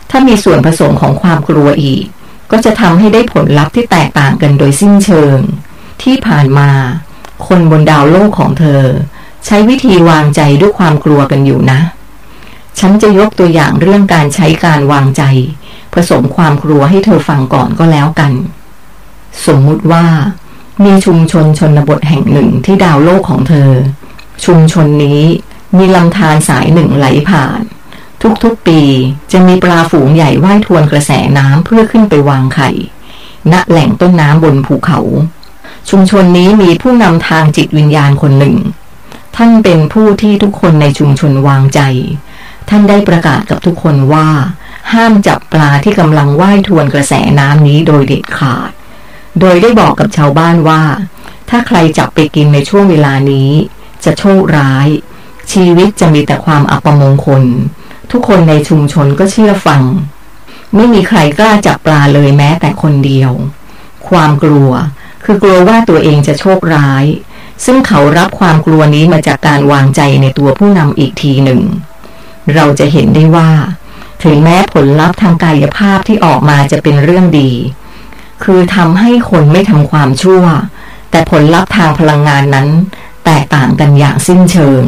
[0.10, 2.04] ถ้ามีส่วนผสมของความกลัวอีก
[2.52, 5.38] ก็จะทำให้ได้ผลลัพธ์ที่แตกต่างกันโดยสิ้นเชิง
[6.02, 6.70] ที่ผ่านมา
[7.48, 8.84] คนบนดาวโลกของเธอ
[9.46, 11.80] ใช้วิธีวางใจด้วยความกลัวกันอยู่นะ
[12.80, 15.24] ฉันจะยกตัวอย่างเรื่องการใช้การวางใจ
[15.94, 18.32] ผสมความกลัวให้เธอฟังก่อนก็แล้วกัน
[19.46, 20.06] สมมุติว่า
[20.84, 23.72] มีชุมชนชนบทแห่งหนึ่งที่ดาวโลกของเธอ
[24.46, 25.22] ชุมชนนี้
[25.78, 27.62] มีลำธารสายหนึ่งไหลผ่าน
[28.44, 28.82] ทุกๆปี
[29.32, 32.70] จะมีปลาฝูงใหญ่ว่ายทวนกระแสน้ำเพื่อขึ้นไปวางไข่
[33.52, 35.00] ณแหล่งต้นน้ำบนภูเขา
[35.90, 38.56] ชุมชนนี้มีผู้นำทางจิตวิญญาณคนหนึ่ง
[39.36, 41.82] ท่านเป็นผู้ที่ทุกคนในชุมชนวางใจ
[42.70, 44.30] ท่านได้ประกาศกับทุกคนว่า
[44.94, 48.72] ห้ามจับปลาที่กำลังว่ายทวนกระแสน้ำนี้โดยเด็ดขาด
[49.40, 50.84] โดยได้บอกกับชาวบ้านว่า
[51.50, 53.50] ถ้าใครจับไปกินในช่วงเวลานี้
[54.06, 54.88] จะโชคร้าย
[55.52, 57.44] ชีวิตจะมีแต่ความอัปมงคล
[58.12, 59.84] ทุกคนในชุมชนก็เชื่อฟัง
[60.76, 63.32] ไม่มีใครกล้าจับปลาเลยแม้แต่คนเดียว
[64.10, 64.72] ความกลัว
[65.24, 67.06] คือกลัวว่าตัวเองจะโชคร้าย
[67.66, 71.62] ซึ่งเขารับความกลัวนี้มาจากการวางใจในตัวผู้นำอีกทีหนึ่ง
[72.56, 73.50] เราจะเห็นได้ว่า
[74.24, 77.52] ถึงแม้ผลลัพธ์ทางกายภาพที่ออกมาจะเป็นเรื่องดี
[78.46, 80.44] คือทำให้คนไม่ทำความชั่ว
[81.12, 82.68] แต่ผลลัพธ์ทางพลังงานนั้น
[83.26, 84.84] แตกต่างกันอย่างสิ้นเชิง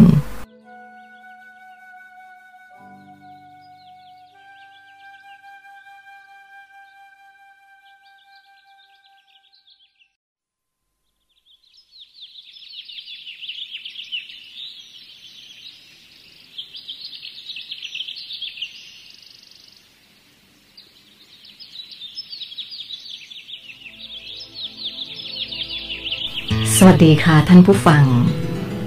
[26.88, 28.04] วัสดีค่ะท่านผู้ฟัง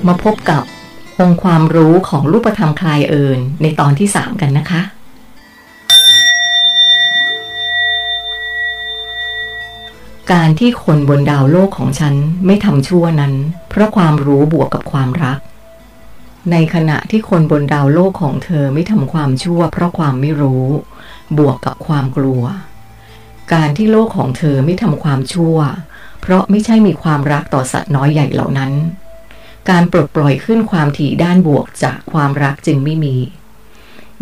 [0.07, 0.63] มาพบกับ
[1.21, 4.83] องค์ความรู้ของรูปธรรมคลายเอิญในตอนที่สามกันนะคะ
[10.33, 12.15] การที่คนบนดาวโลกของฉัน
[12.47, 13.33] ไม่ทำชั่วนั้น
[13.69, 15.39] เพราะความรู้บวกกับความรัก
[16.51, 20.65] ในขณะที่คนบนดาวโลกของเธอไม่ทำความชั่ว เพราะความไม่รู้
[21.39, 22.43] บวกกับความกลัว
[23.53, 25.59] การที่โลกของเธอไม่ทำความชั่ว
[26.21, 28.73] เพราะไม่ใช่มีความรักต่อสัตว์น้อยใหญ่เหล่านั้น
[29.71, 33.17] การปลดปล่อยขึ้นความถี่ด้านบวกจากความรักจึงไม่มี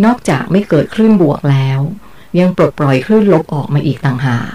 [0.04, 1.80] นอกจากไม่เกิดคลื่นบวกแล้ว
[2.38, 4.52] ยังปลดปล่อยคลื่นลบออกมาอีกต่างหาก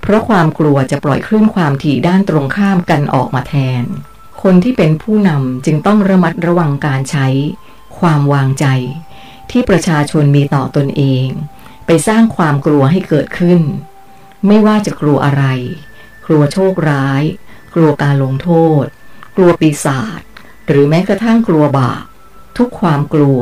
[0.00, 3.84] เพราะความกลัวจะปล่อยคลื่นความถี่ด้านตรงข้ามกันออกมาแทน
[4.42, 7.26] คนที่เป็นผู้นำจึงต้องระมัดระวังการใช้
[7.98, 8.66] ความวางใจ
[9.50, 11.26] ที่ประชาชนมีต่อตนเอง
[11.86, 13.60] ไปสร้างความกลัวให้เกิดขึ้น
[14.46, 15.44] ไม่ว่าจะกลัวอะไร
[16.26, 17.22] กลัวโชคร้าย
[17.74, 18.50] กลัวการลงโท
[18.82, 18.84] ษ
[19.36, 20.20] กลัวปีศาจ
[20.66, 22.04] หรือแม้กระทั่งกลัวบาป
[22.58, 23.40] ทุกความกลัว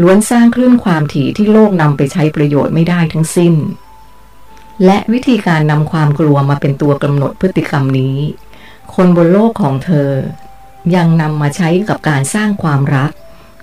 [0.00, 3.54] ล้วนสร้างคลื่นความถี่ที่โลกนำไปใช้ประโยชน์ไม่ได้ทั้งสิ้น
[4.84, 8.16] และวิธีการนำความกลัวมาเป็นตัวกำหนดพฤติกรรมนี้
[8.94, 10.10] คนบนโลกของเธอ
[10.94, 13.10] ยังนำมาใช้กับการสร้างความรัก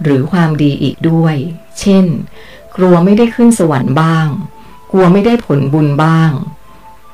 [0.03, 1.35] หรือความดีอีกด้วย
[1.79, 2.05] เช่น
[2.77, 4.27] กลัวไม่ได้ขึ้นสวรรค์บ้าง
[4.91, 6.31] กลัวไม่ได้ผลบุญบ้าง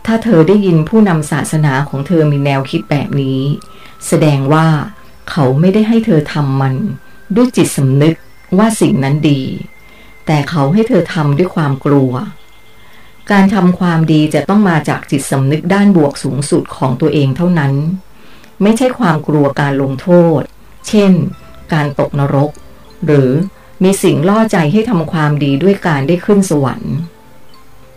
[0.05, 3.41] ถ้าเธอได้ยินผู้นำศาสนาของเธอมีแนวคิดแบบนี้
[4.07, 4.67] แสดงว่า
[5.29, 6.75] เขาไม่ได้ให้เธอทำมัน
[7.35, 8.15] ด้วยจิตสำนึก
[8.57, 9.41] ว่าสิ่งนั้นดี
[10.25, 12.11] แต่เขาให้เธอทำด้วยความกลัว
[13.31, 17.73] การทำความดีจะต้องมาจากจิตสำนึกด้านบวกสูงสุดของตัวเองเท่านั้น
[18.61, 20.09] ไม่ใช่ความกลัวการลงโท
[20.39, 20.41] ษ
[20.87, 21.11] เช่น
[21.73, 22.49] การตกนรก
[23.05, 23.31] หรือ
[23.83, 26.95] มีสิ่งล่อใจให้ทำความดีด้วยการได้ขึ้นสวรรค์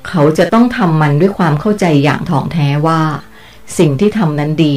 [0.09, 3.03] เขาจะต้องทำมันด้วยความเข้าใจอย่างถ่องแท้ว่า
[3.79, 4.77] สิ่งที่ทำนั้นดี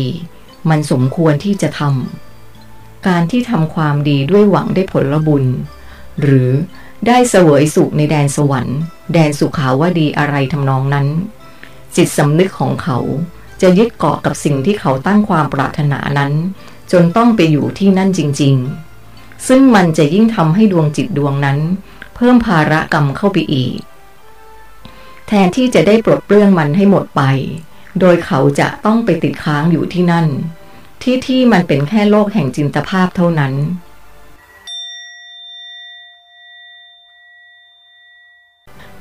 [0.70, 5.46] มันสมควรที่จะทำการที่ทำความดีด้วยหวังได้ผลบุญ
[6.22, 6.50] หรือ
[7.08, 8.78] ได้เสวยสุขในแดนสวรรค์
[9.14, 11.08] แดนสุขาวดีอะไรทำนองนั้น
[11.96, 12.98] จิตสำนึกของเขา
[13.62, 16.34] จะยึดเกาะกับสิ่งที่เขาตั้งความปรารถนานั้น
[16.92, 18.56] จนต้องไปอยู่ที่นั่นจริง
[19.02, 21.60] ๆ ซึ่งมันจะยิ่งทำให้ดวงจิตดวงนั้น
[22.16, 23.78] เพิ่มภาระกรรมเข้าไปอีก
[25.28, 27.22] แทนที่จะได้ปลดเปลื้องมันให้หมดไป
[28.00, 30.28] โดยเขาจะต้องไปติดค้างอยู่ที่นั่น
[31.02, 33.54] ที่ที่มันเป็นแค่โลกแห่งจินตภาพเท่านั้น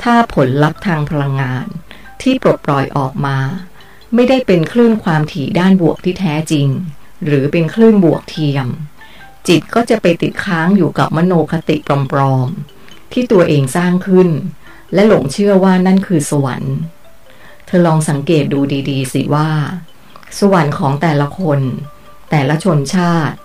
[0.03, 1.67] ถ้าผลลัพธ์ทางพลังงาน
[2.23, 3.39] ที่ปลดปล่อยออกมา
[4.15, 6.69] ไม่ได้เป็นคลื่นความถี่ด้านบวกที่แท้จริง
[7.25, 8.67] หรือเป็นคลื่นบวกเทียม
[9.49, 11.77] จิตก็จะไปติดค้างอยู่กับมโนคติ
[12.11, 14.29] ปลอมๆที่ตัวเองสร้างขึ้น
[14.94, 16.77] และหลงเชื่อว่านั่นคือสวรรค์
[17.66, 19.49] เธอลองสังเกตดูดีๆ สิว่า
[20.38, 21.61] สวรรค์ของแต่ละคน
[22.31, 23.37] แต่ละชนชาติ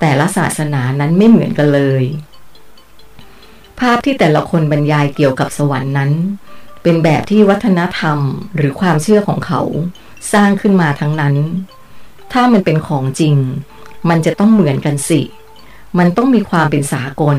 [0.00, 2.04] แต่ละศาสนานั้นไม่เหมือนกันเลย
[3.80, 6.10] ภาพที่แต่ละคนบรรยายเกี่ยวกับสวรรค์นั้น
[6.82, 8.18] เป็นแบบที่วัฒนธรรม
[8.56, 9.62] หรือความเชื่อของเขา
[10.32, 11.34] สร้างขึ้นมาทั้งนั้น
[12.32, 13.34] ถ้ามันเป็นของจริง
[14.08, 15.20] มันจะต้องเหมือนกันสิ
[15.98, 17.38] มันต้องมีความเป็นสากล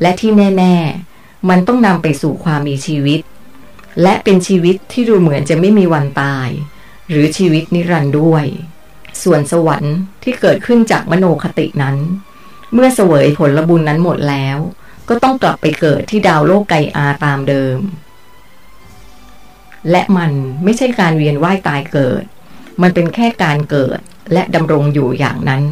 [0.00, 0.76] และที่แน่
[1.06, 1.11] ๆ
[1.48, 3.20] มันต้องนำไปสู่ความมีชีวิต
[4.02, 6.48] และเป็นชีวิตที่ดูเหมือนจะไม่มีวันตาย
[7.08, 8.44] หรือชีวิตนิรันดร์ด้วย
[9.22, 11.96] ส่วนสวรรค์ที่เกิดขึ้นจากมโนคตินั้น
[12.72, 14.58] เมื่อเสวยผลบุญนั้นหมดแล้ว
[15.08, 17.78] ก็ต้องกลับไปเกิดที่ดาวโลกไกอาตามเดิม
[19.90, 20.30] และมัน
[20.64, 22.24] ไม่ใช่การเวียนว่ายตายเกิด
[22.82, 23.98] มันเป็นแค่การเกิด
[24.32, 25.62] และดำรงอยู่อย่างนั้น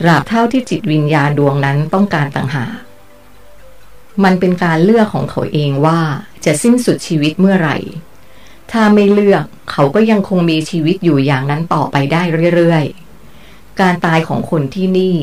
[0.00, 2.87] ตราบเท่าที่จิตวิญญาณดวงนั้นต้องการต่างหาก
[4.24, 6.00] มันเป็นการเลือกของเขาเองว่า
[6.44, 7.76] จะสิ้นสุดชีวิตเมื่อไหร่
[8.70, 12.22] ถ้าไม่เลือกเขาก็ยังคงมีชีวิตอยู่อย่างนั้นต่อไปได้
[12.54, 15.16] เรื่อยๆ การตายของคนที่นี่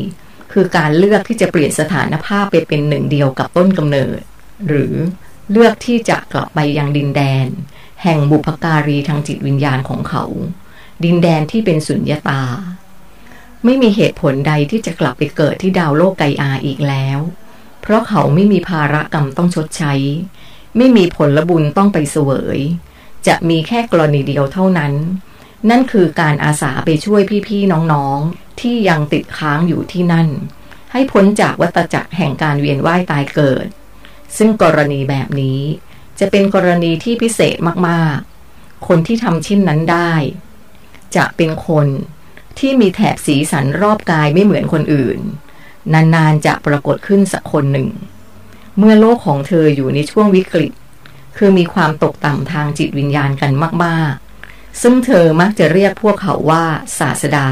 [0.52, 4.20] คือการเลือกที่จะเปลี่ยนสถานภาพไปเป็นหนึ่งเดียวกับต้นกำเนิด
[4.68, 4.94] หรือ
[5.52, 7.48] เลือกที่จะกลับไปยังดินแดน
[8.04, 10.24] แห่งบุพการีทางจิตวิญญาณของเขา
[11.04, 12.44] ดินแดนที่เป็นสุญญตา
[13.64, 17.20] ไม่มีเหตุผลใดที่จะกลับไปเกิดที่ดาวโลกไกอาอีกแล้ว
[17.86, 19.94] เพราะเขาไม่มีภาระกรรมต้องชดใช้
[20.78, 22.60] ไม่มีผลบุญต้องไปเสวย
[23.28, 24.94] จะมีแค่กรณีเดียวเท่านั้น
[25.70, 30.28] นั่นคือการอาสาไปช่วยพี่ๆน้องๆ ที่ยังติดค้างอยู่ที่นั่น
[30.92, 33.68] ให้พ้นจากวัฏจักรแห่งการเวียนว่ายตายเกิด
[34.38, 35.62] ซึ่งกรณีแบบนี้
[36.20, 40.14] จะเป็นกรณีที่พิเศษมากๆ คนที่ทำเช่นนั้นได้
[41.16, 41.88] จะเป็นคน
[42.60, 45.20] ที่มีแถบสีสันรอบกายไม่เหมือนคนอื่น
[45.94, 47.90] นานๆจะปรากฏขึ้นสักคนหนึ่ง
[48.78, 50.72] เมื่อโลกของเธออยู่ในช่วงวิกฤต
[51.38, 53.52] คือมีความตกต่ำทางจิตวิญญาณกัน
[53.84, 56.64] มากๆ ซึ่งเธอมักจะเรียกพวกเขาว่า
[57.00, 57.48] ศาสดา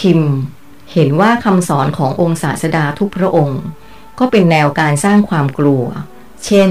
[0.00, 0.20] ทิม
[0.92, 3.62] เห็นว่าคำสอนขององค์ศาสดาทุกพระองค์
[4.18, 5.84] ก็เป็นแนวการสร้างความกลัว
[6.46, 6.68] เช่น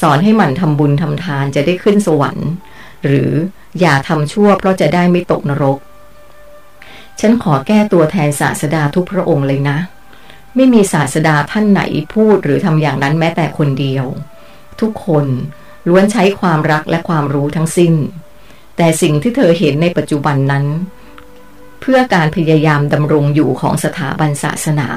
[0.00, 2.48] สอนให้หมั่นทำบุญทำทานจะได้ขึ้นสวรรค์
[3.04, 3.32] หรือ
[3.80, 5.78] อย่าทำชั่วเพราะจะได้ไม่ตกนรก
[7.20, 9.78] ฉันขอแก้ตัวแทนศาสดาทุกพระองค์เลยนะ
[10.54, 11.82] ไม่มีศาสดาท่านไหน
[12.14, 14.04] พูดหรือทำอย่างนั้นแม้แต่คนเดียว
[14.80, 15.26] ทุกคน
[15.88, 17.94] ล้วนใช้ความรักและความรู้ทั้งสิ้น
[18.76, 20.64] แต่สิ่งที่เธอเห็นในปัจจุบันนั้น
[21.80, 24.88] เพื่อการพยายามดำรงอยู่ของสถาบันศาสนา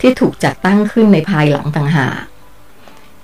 [0.00, 2.20] ที่ถูกจัดตั้งขึ้นในภายหลังต่างหาก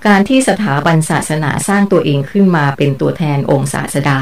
[0.07, 4.21] การที่สถาบันศาสนาสร้างตัวเองขึ้นมาเป็นตัวแทนองค์ศาสดา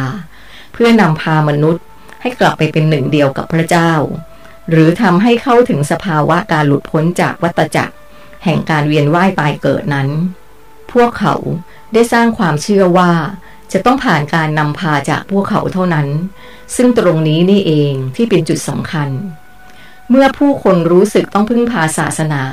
[0.78, 1.84] เพื่อนำพามนุษย์
[2.20, 3.92] ให้กลับไปเป็นหนึ่งเดียวกับพระเจ้า
[4.70, 7.94] หรือทำให้เข้าถึงสภาวะการหลุดพ้นจากวัฏจักร
[8.44, 10.08] แห่งการเวียนว่ายตายเกิดนั้น
[10.92, 11.34] พวกเขา
[11.92, 13.12] ได้สร้างความเชื่อว่า
[13.72, 16.08] จะต้องผ่านการนำพาจากพวกเขาเท่านั้น
[16.76, 19.08] ซึ่งตรงนี้นี่เองที่เป็นจุดสำคัญ
[20.10, 22.44] เมื่อผู้คนรู้สึกต้องพึ่งพาศาสนา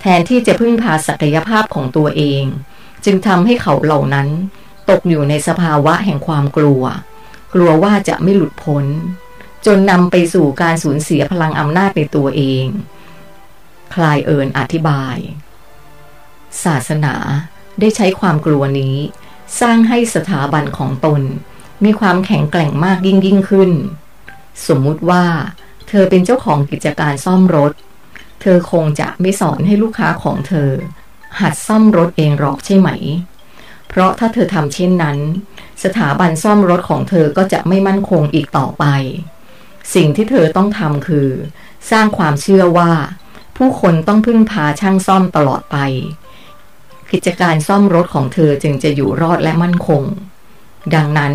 [0.00, 2.44] แทนที่จะพึ่งพาศักยภาพของตัวเอง
[3.04, 4.28] จึงทำให้เขาเหล่านั้น
[4.90, 6.82] ตกอยู่ในสภาวะแห่งความกลัว
[7.54, 8.84] กลัวว่าจะไม่หลุดพ้น
[9.66, 12.66] จนนำไปสู่การสูญเสียพลังอำนาจในตัวเอง
[13.94, 15.16] คลายเอิญอธิบาย
[16.64, 17.14] ศาสนา
[17.80, 18.96] ได้ใช้ความกลัวนี้
[19.60, 21.22] สร้างให้สถาบันของตน
[21.84, 23.70] มีความแข็งแกร่งมากยิ่งยิ่งขึ้น
[24.68, 25.24] สมมุติว่า
[25.88, 27.72] เธอเป็นเจ้าของกิจการซ่อมรถ
[28.40, 30.70] เธอคงจะไม่สอนให้ลูกค้าของเธอ
[31.40, 32.88] หัดซ่อมรถเองหรอกใช่ไหม
[33.94, 35.18] เพราะถ้าเธอทำเช่นนั้น
[35.84, 38.84] สถาบันซ่อมรถของเธอก็จะไม่มั่นคงอีกต่อไป
[39.94, 41.28] สิ่งที่เธอต้องทำคือ
[41.90, 42.92] สร้างความเชื่อว่า
[43.56, 45.76] ผู้คนต้องพึ่งพาช่างซ่อมตลอดไป
[47.12, 50.02] กิจการซ่อมรถของเธอจึงจะอยู่รอดและมั่นคง
[50.94, 51.34] ดังนั้น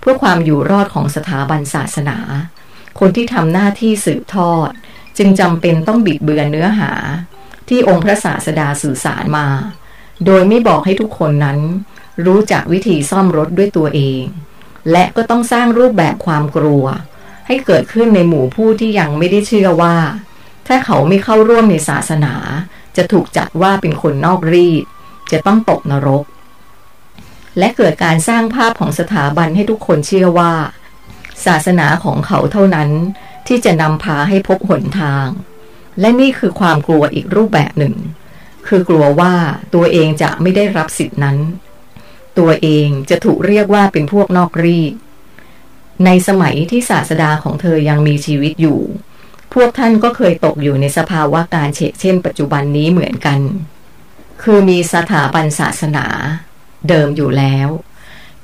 [0.00, 2.18] เพื่อความอยู่รอดของสถาบันศาสนา
[2.98, 4.70] คนที่ทำหน้าที่สืบทอด
[5.18, 6.92] จึงจำเป็นต้องบิดเบือนเนื้อหา
[7.68, 9.46] ที่องค์พระศาสดาสื่อสารมา
[10.26, 11.58] โดยไม่บอกให้ทุกคนนั้น
[12.26, 14.22] รู้จักวิธีซ่อมรถด้วยตัวเอง
[14.90, 16.84] และก็ต้องสร้างรูปแบบความกลัว
[17.46, 19.96] ให้เกิดขึ้นในหมู่ผู้ที่ยังไม่ได้เชื่อว่า
[20.66, 22.34] ถ้าเขาไม่เข้าร่วมในศาสนา
[22.96, 24.84] จะถูกจัดว่าเป็นคนนอกรีด
[25.32, 26.24] จะต้องตกนรก
[27.58, 30.52] และเกิดการสร้างภาพของสถาบันให้ทุกคนเชื่อว่า
[31.46, 32.90] ศาสนาของเขาเท่านั้น
[33.46, 35.26] ที่จะนำพาให้พบหนทาง
[36.00, 37.94] และนี่คือความกลัวอีกรูปแบบหนึ่ง
[38.70, 39.34] คือกลัวว่า
[39.74, 41.38] ตัวเองจะไม่ได้รับสิทธินั้น
[42.38, 44.94] ตัวเองจะถูกเรียกว่าเป็นพวกนอกรีด
[46.04, 48.80] ในสมัยที่ศาสดาของเธอยังมีชีวิตอยู่
[49.54, 53.40] พวกท่านก็เคยตกอยู่ในสภาวะการเฉกเช่นปัจจุบันนี้เหมือนกัน
[54.42, 56.06] คือมีสถาบันศาสนา
[56.88, 57.68] เดิมอยู่แล้ว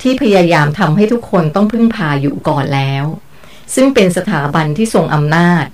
[0.01, 3.05] ที่พยายามทำให้ทุกคนต้องพึ่งพาอยู่ก่อนแล้ว
[3.75, 5.65] ซึ่งเป็นสถาบันที่ทรงอำนาจ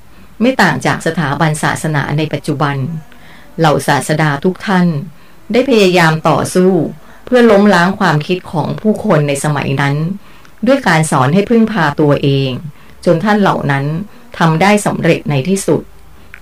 [0.40, 2.76] ไม่ต่างจากสถาบันศาสนาในปัจจุบัน
[3.58, 4.88] เหล่าศาสดาทุกท่าน
[5.52, 6.72] ได้พยายามต่อสู้
[7.24, 9.96] เพื่อล้มล้างความคิดของผู้คนในสมัยนั้น
[10.66, 12.50] ด้วยการสอนให้พึ่งพาตัวเอง
[13.04, 13.84] จนท่านเหล่านั้น
[14.38, 15.82] ทำได้สำเร็จในที่สุด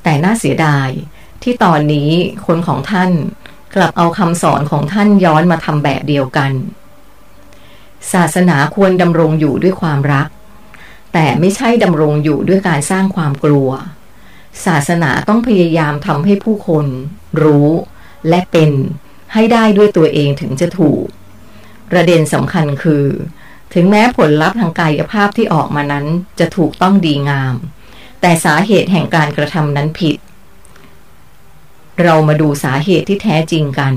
[0.02, 0.88] แต่น่าเสียดาย
[1.42, 2.10] ที่ตอนนี้
[2.46, 3.10] คนของท่าน
[3.74, 6.52] กลับเอาคำสอนของท่านย้อนมาทำแบบเดียวกัน
[8.12, 10.28] ศาสนาควรดำรงอยู่ด้วยความรัก
[11.12, 13.70] แต่ไม่ใช่ดำรงอยู่ด้วยการสร้างความกลัว
[14.66, 16.86] ศาสนาต้องพยายามทำให้ผู้คน
[17.42, 17.68] รู้
[18.28, 18.70] และเป็น
[19.32, 21.04] ให้ได้ด้วยตัวเองถึงจะถูก
[21.90, 23.06] ประเด็นสำคัญคือ
[23.74, 26.06] ถึงแม้ผลลัพธ์ทางกายภาพที่ออกมานั้น
[26.38, 27.54] จะถูกต้องดีงาม
[28.20, 30.16] แต่สาเหตุแห่งการกระทำนั้นผิด
[32.02, 33.94] เรามาดูสาเหตุที่แท้จริงกัน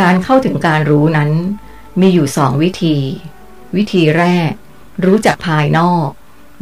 [0.00, 1.30] การเข้าถึงการรู้นั้น
[2.00, 2.96] มีอยู่สองวิธี
[3.76, 4.52] วิธีแรก
[5.04, 6.08] รู้จักภายนอก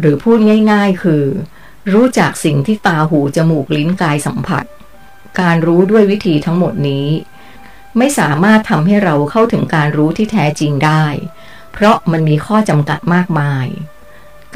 [0.01, 0.39] หรือพูด
[0.73, 1.25] ง่ายๆ คือ
[1.93, 4.65] รู้จักสิ่งที่ตาหูจมูกลิ้นกายสัมผัส
[5.41, 7.09] การรู้ด้วยวิธีทั้งหมดนี้
[7.99, 11.05] ไม่สามารถทำให้เราเข้าถึงการรู้ที่แท้จริงได้
[11.73, 13.67] เพราะมันมีข้อจำกัดมากมาย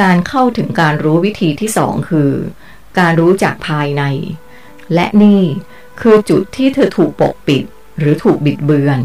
[0.02, 2.32] การเข้าถึงการรู้วิธีที่สองคือ
[2.98, 4.02] การรู้จากภายใน
[4.94, 5.42] และนี่
[6.00, 7.64] คือจุดที่เธอถูกปกปิด
[7.98, 9.00] หรือถูกบิดเบือน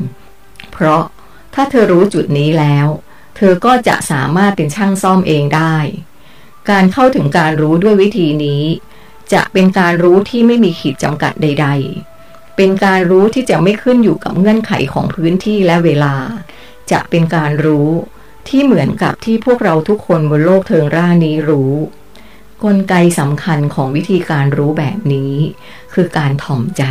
[0.71, 1.03] เพราะ
[1.53, 2.87] ถ้าเธอรู้จุดนี้แล้ว
[3.35, 5.77] เธอก็จะสามารถเป็นช่างซ่อมเองได้
[6.69, 8.63] การเข้าถึงการรู้ด้วยวิธีนี้
[9.33, 11.67] จะเป็นการรู้ที่ไม่มีขีดจำกัดใด
[12.11, 16.15] ๆ เป็นการรู้ที่จะไม่ขึ้นอยู่กับเงื่อนไขของพื้นที่และเวลา
[16.91, 17.89] จะเป็นการรู้
[18.47, 21.73] ที่เหมือนกับที่พวกเราทุกคนบนโลกเทิงร่านี้รู้
[22.63, 25.33] กลไกสำคัญของวิธีการรู้แบบนี้
[25.93, 26.83] คือการถ่อมใจ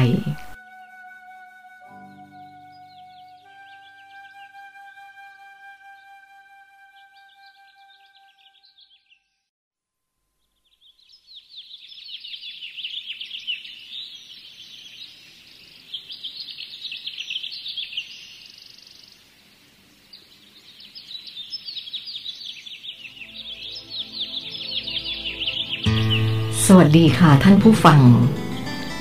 [26.96, 28.00] ดีค่ะท่านผู้ฟัง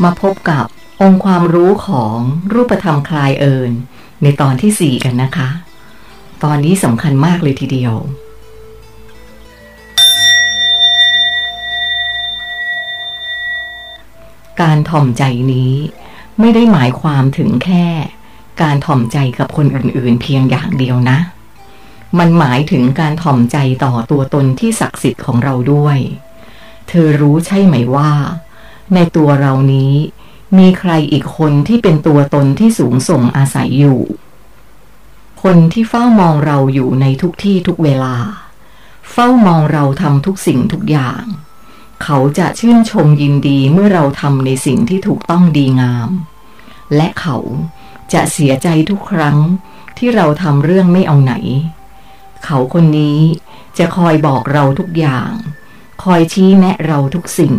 [0.04, 0.66] มาพบกับ
[1.02, 2.18] องค์ความรู้ของ
[2.54, 3.72] รูปธรรมคลายเอิญ
[4.24, 5.50] ในตอนที่สี่กันนะคะ
[6.44, 7.94] ตอนนี้สำคัญมากเลยทีเดียว
[14.62, 15.74] การถ่อมใจนี้
[16.40, 17.86] ไม่ได้หมายความถึงแค่
[18.62, 21.18] การถ่อมใจกับคนอื่นๆ เพียงอย่างเดียวนะ
[22.20, 26.00] มันหมายถึงการถ่อมใจต่อตัวตนที่ศักดิ์สิทธิ์ของเราด้วย
[26.88, 28.12] เธอรู้ใช่ไหมว่า
[28.94, 29.94] ในตัวเรานี้
[30.58, 34.02] มีใครอีกคนที่เป็นตัวตนที่สูงส่งอาศัยอยู่
[35.44, 38.16] คนที่เฝ้ามองเราอยู่ในทุกที่ทุกเวลา
[39.12, 41.24] เฝ้ามองเราทำทุกสิ่งทุกอย่าง
[42.04, 46.10] เขาจะชื่นชมยินดีเมื่อเราทำในสิ่งที่ถูกต้องดีงาม
[46.96, 47.38] และเขา
[48.14, 49.38] จะเสียใจทุกครั้ง
[49.98, 51.34] ที่เราทำเรื่องไม่เอาไหน
[52.46, 53.20] เขาคนนี้
[53.78, 55.32] จะคอยบอกเราทุกอย่าง
[56.04, 57.56] คอยชี้แนะเราทุกสิ่ง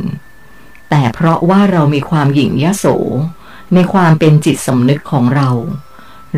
[0.91, 2.87] แต่เพราะว่าเรามีความหยิ่งยโส
[3.75, 5.51] ในความเป็นจิตสำนึกของเรา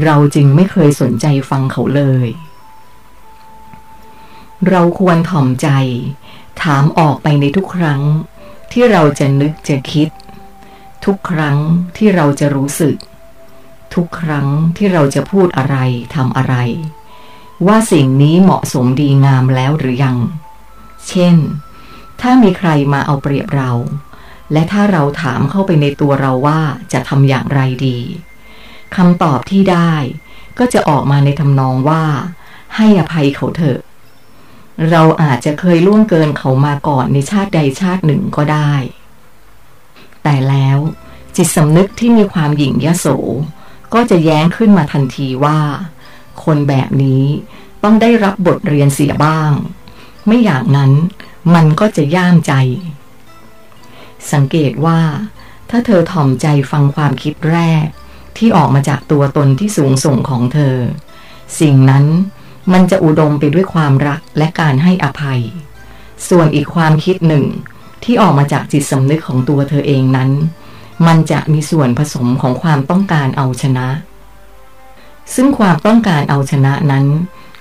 [0.04, 2.28] เราจึงไม่เคยสนใจฟังเขาเลย
[4.68, 5.68] เราควรถ่อมใจ
[6.62, 8.02] ถามออกไปในทุกครั้ง
[8.72, 10.08] ที่เราจะนึกจะคิด
[11.04, 11.58] ทุกครั้ง
[11.96, 12.96] ที่เราจะรู้สึก
[13.94, 15.76] ทุกครั้งที่เราจะพูดอะไร
[16.14, 16.54] ทำอะไร
[17.66, 20.18] ว่าสิ่งนี้เหมาะสมดีงามแล้วหรือยัง
[21.08, 21.36] เช่น
[22.20, 23.70] ถ้ามีใครมาเอาเปรียบเรา
[24.52, 26.60] และถ้าเราถามเข้าไปในตัวเราว่า
[26.92, 27.98] จะทำอย่างไรดี
[28.96, 29.92] คำตอบที่ได้
[30.58, 32.04] ก็จะออกมาในทำนองว่า
[32.76, 33.80] ให้อภัยเขาเถอะ
[34.90, 38.72] เราอาจจะเคยล่วงเกินเขามาก่อนในชาติใดชาติหนึ่งก็ได้
[40.22, 40.78] แต่แล้ว
[41.36, 43.06] จิตสำนึกที่มีความหยิ่งยโส
[43.94, 45.58] ก็จะแย้งขึ้นมาทันทีว่า
[46.44, 47.24] คนแบบนี้
[47.84, 49.50] ต้องได้รับบทเรียนเสียบ้าง
[50.26, 50.92] ไม่อย่างนั้น
[51.54, 52.52] มันก็จะย่ามใจ
[54.32, 55.00] สังเกตว่า
[55.70, 57.86] ถ้าเธอถ่อมใจฟังความคิดแรก
[58.36, 60.76] ที่ออกมาจากตัวตนที่สูงส่งของเธอ
[61.60, 62.04] สิ่งนั้น
[62.72, 65.40] มันจะอุดมไปด้วยความรักและการให้อภัย
[66.28, 67.44] ส่วนอีกความคิดหนึ่ง
[68.04, 70.30] ที่ออกมาจากจิตสำนึกของตัวเธอเองนั้น
[71.06, 73.88] มันจะมีส่วนผสมของความต้องการเอาชนะ
[75.34, 77.06] ซึ่งความต้องการเอาชนะนั้น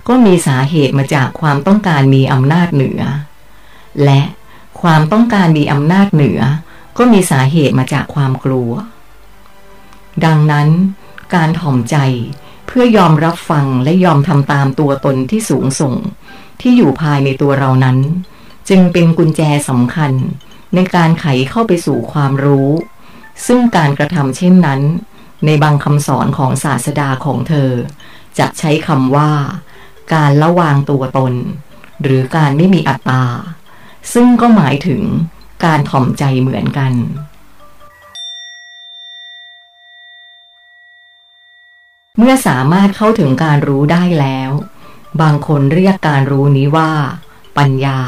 [0.08, 3.02] ก็มีสาเหตุมาจากความต้องการมีอำนาจเหนือ
[4.04, 4.22] และ
[4.82, 6.42] ความต้องการมีอำนาจเหนือ
[6.98, 8.72] ก็มีสาเหตุมาจากความกลัว
[10.26, 10.68] ดังนั้น
[11.36, 11.98] การถ่อมใจ
[12.68, 15.96] เพื่อยอมรับฟังและยอมทำตามตัวตนที่สูงส่ง
[16.62, 17.98] ที่อยู่ภายในตัวเรานั้น
[18.70, 20.14] จึงเป็นกุญแจสำคัญ
[20.76, 22.70] ในการไขเข้าไปสู่ความรู้
[23.48, 24.82] ซึ่งการกระทำเช่นนั้น
[25.46, 27.72] ในบางคำสอนของศาสดาของเธอ
[28.40, 29.32] จะใช้คำว่า
[30.14, 31.34] การละวางตัวตน
[32.02, 33.24] หรือการไม่มีอัตตา
[34.14, 35.04] ซึ่งก็หมายถึง
[35.66, 36.94] การถ่อมใจเหมือนกัน
[42.18, 44.52] เมื่อสามารถเข้าถึงการรู้ได้แล้ว
[45.22, 46.92] บางคนเรียกการรู้นี้ว่า
[47.58, 48.02] ปัญญา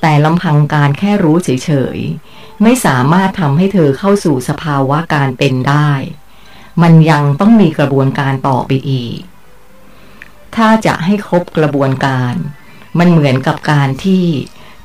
[0.00, 5.90] แต่ลำพังการแค่รู้เฉยๆ ไม่สามารถทำให้เธอเข้าสู่สภาวะการเป็นได้
[6.82, 9.18] มันยังต้องมีกระบวนการต่อไปอีก
[10.56, 12.34] ถ้าจะให้ครบกระบวนการ
[12.98, 14.24] มันเหมือนกับการที่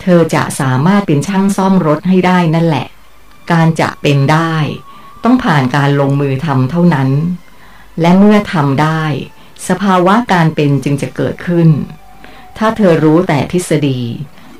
[0.03, 2.87] เธอจะสามารถเป็นช่างซ่อมรถให้ได้นั่นแหละ
[3.51, 4.55] การจะเป็นได้
[5.23, 7.09] ต้องผ่านการลงมือทำเท่านั้น
[8.01, 9.03] และเมื่อทำได้
[9.67, 11.69] สภาวะการเป็นจึงจะเกิดขึ้น
[12.57, 14.01] ถ้าเธอรู้แต่ทฤษฎี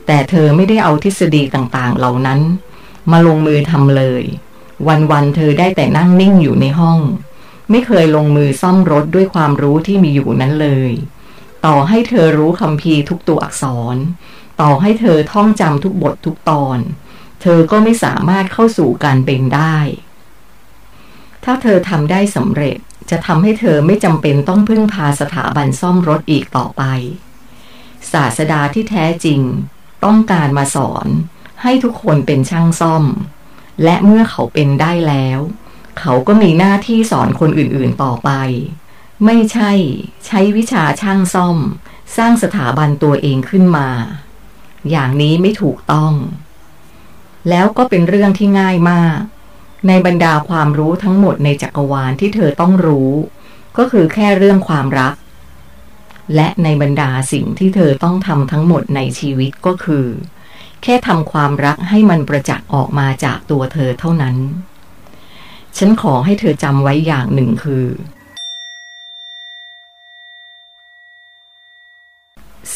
[0.08, 2.40] แต่เธอไม่ได้เอาทฤษฎีต่างๆ เหล่านั้น
[3.12, 4.24] มาลงมือทำเลย
[5.12, 7.00] วันๆเธอได้แต่นั่งนิ่งอยู่ในห้อง
[7.70, 10.92] ไม่เคยลงมือซ่อมรถด้วยความรู้ที่มีอยู่นั้นเลย
[11.66, 13.64] ต่อให้เธอรู้คำพีทุกตัวอักษ
[13.96, 13.98] ร
[14.62, 16.80] ต่อให้เธอท่องจำทุกบททุกตอน
[17.42, 19.78] เธอก็ไม่สามารถเข้าสู่การเป็นได้
[21.44, 22.78] ถ้าเธอทำได้สำเร็จ
[23.10, 26.84] จะทำให้เธอไม่จำเป็นต้องพึ่งพาสถาบันซ่อมรถอีกต่อไป
[28.12, 29.42] ศาสดาที่แท้จริง
[30.06, 31.08] ต้องการมาสอน
[31.62, 33.06] ให้ทุกคนเป็นช่างซ่อม
[33.84, 35.40] และเมื่อเขาเป็นได้แล้ว
[36.00, 38.32] เขาก็มีหน้าที่สอนคนอื่นๆต่อไป
[39.26, 39.72] ไม่ใช่
[40.26, 41.58] ใช้วิชาช่างซ่อม
[42.18, 43.90] สร้างสถาบันตัวเองขึ้นมา
[44.92, 46.14] อย่างนี้ไม่ถูกต้อง
[47.50, 49.20] แล้วก็เป็นเรื่องที่ง่ายมาก
[49.88, 53.12] ในบรรดาความรู้ทั้งหมดในจักรวาลที่เธอต้องรู้
[53.78, 55.16] ก็คือแค่เรื่องความรัก
[56.36, 60.06] และในบรรดาสิ่งที่เธอต้องทำทั้งหมดในชีวิตก็คือ
[60.84, 64.36] แค่ทำความรักให้มันประจักษ์ออกมาจากตัวเธอเท่านั้น
[65.78, 67.86] ฉันขอให้เธอจำไว้อย่างหนึ่งคือ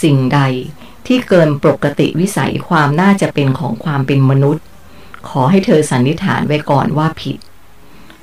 [0.01, 0.39] สิ่งใด
[1.07, 4.63] ที่เกินปกติวิสัยความน่าจะเป็นของความเป็นมนุษย์
[5.29, 7.37] ขอให้เธอสันนิษฐานไว้ก่อนว่าผิด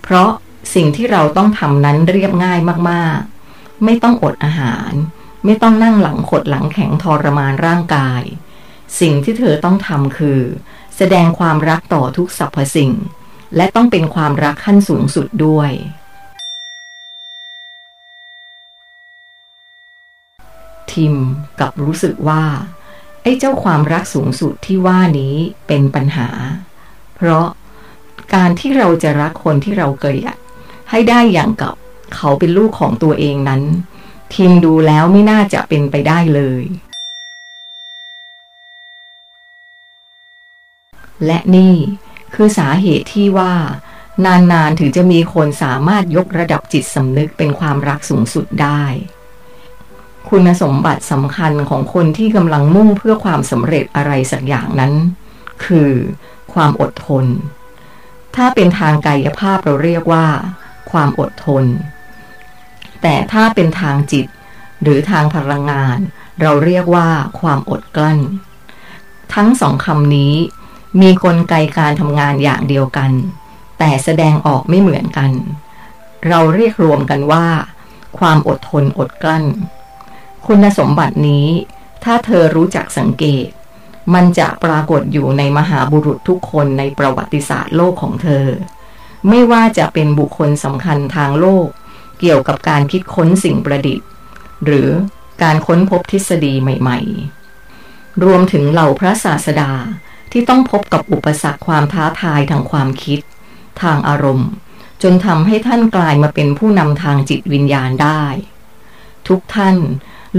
[0.02, 0.30] เพราะ
[0.74, 2.58] สิ่งที่เราต้องทำนั้นเรียบง่าย
[2.90, 4.92] มากๆ ไม่ต้องอดอาหาร
[5.44, 8.22] ไม่ต้องนั่งหลังขดหลังแข็งทรมานร่างกาย
[9.00, 10.40] สิ่งที่เธอต้องทำคือ
[10.96, 12.92] แสดงความรักต่อทุกสรรพสิ่ง
[13.56, 15.70] และต้องเป็นความรักขั้นสูงสุดด้วย
[20.92, 21.14] ทิม
[21.60, 22.44] กับรู้สึกว่า
[23.22, 25.34] ไอ้เจ้าความรักสูงสุดที่ว่านี้
[25.66, 26.28] เป็นปัญหา
[27.16, 27.46] เพราะ
[28.34, 30.36] การที่เราจะรักคนที่เราเกลียด
[30.90, 31.74] ให้ได้อย่างกับ
[32.14, 33.62] เขาเป็นลูกของตัวเองนั้น
[34.34, 36.64] ทีมดูแล้วไม่น่าจะเป็นไปได้เลย
[41.26, 41.74] และนี่
[42.34, 43.54] คือสาเหตุที่ว่า
[44.52, 48.82] นานๆถึงจะมีคนสามารถยกระดับจิตสำนึกเป็นความรักสูงสุดได้
[50.28, 54.92] คุณสมบัติสำคัญของคนที่กำลังมุ่งเพื่อความสำเร็จอะไรสักอย่างนั้น
[55.64, 55.90] คือ
[56.52, 57.24] ความอดทน
[58.36, 60.26] ถ้าเป็นทางกายภาพเราเรียกว่า
[60.90, 61.64] ความอดทน
[63.02, 64.26] แต่ถ้าเป็นทางจิต
[64.82, 65.98] หรือทางพลังงาน
[66.40, 67.08] เราเรียกว่า
[67.40, 68.18] ความอดกลั้น
[69.34, 70.34] ทั้งสองคำนี้
[71.00, 73.10] มีกลไกการทำงานอย่างเดียวกัน
[73.78, 75.30] แต่แสดงออกไม่เหมือนกัน
[76.28, 77.46] เราเรียกรวมกันว่า
[78.18, 79.44] ความอดทนอดกลั้น
[80.46, 81.48] คุณสมบัตินี้
[82.04, 83.48] ถ้าเธอรู้จักสังเกต
[84.14, 88.46] มันจะปรากฏอยู่ในมหาบุรุษทุกคนในประวัติศาสตร์โลกของเธอ
[89.28, 91.68] ไม่ว่าจะเป็นบุคคลสำคัญทางโลก
[92.20, 94.06] เกี่ยวกับการคิดค้นสิ่งประดิษฐ์
[94.64, 94.88] หรือ
[95.42, 96.98] การค้นพบทฤษฎีใหม่
[97.62, 99.72] ๆ รวมถึงเหล่าพระศาสดา
[100.32, 103.20] ที่ต้องพบกับอุปสรรคความท้าทายทางความคิด
[103.82, 104.50] ทางอารมณ์
[105.02, 108.24] จนทำให้ท่านกลายมาเป็นผู้นำทางจิตวิญญาณได้
[109.28, 109.76] ทุกท่าน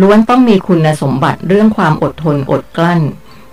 [0.02, 3.02] ล้วนต้องมีคุณสมบัติเรื่องความอดทนอดกลั้น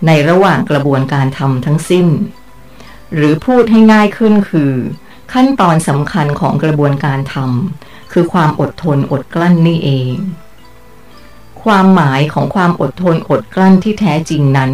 [0.07, 2.07] ในระหว่างกระบวนการทำทั้งสิ้น
[3.15, 4.73] หรือพูดให้ง่ายขึ้นคือ
[5.33, 10.15] ขั้นตอนสำคัญของกระบวนการทำคือความอดทนอดกลั้นนี่เอง
[11.63, 14.73] ความหมายของความอดทนอดกลั้นที่แท้จริงนั้น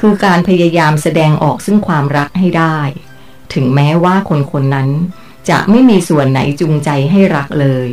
[0.00, 2.78] คือการพยายามแสดงออกซึ่งความรักให้ได้
[3.54, 4.88] ถึงแม้ว่าคนคนนั้น
[5.50, 7.88] จะไม่มีส่วนไหนจูงใจให้รักเลย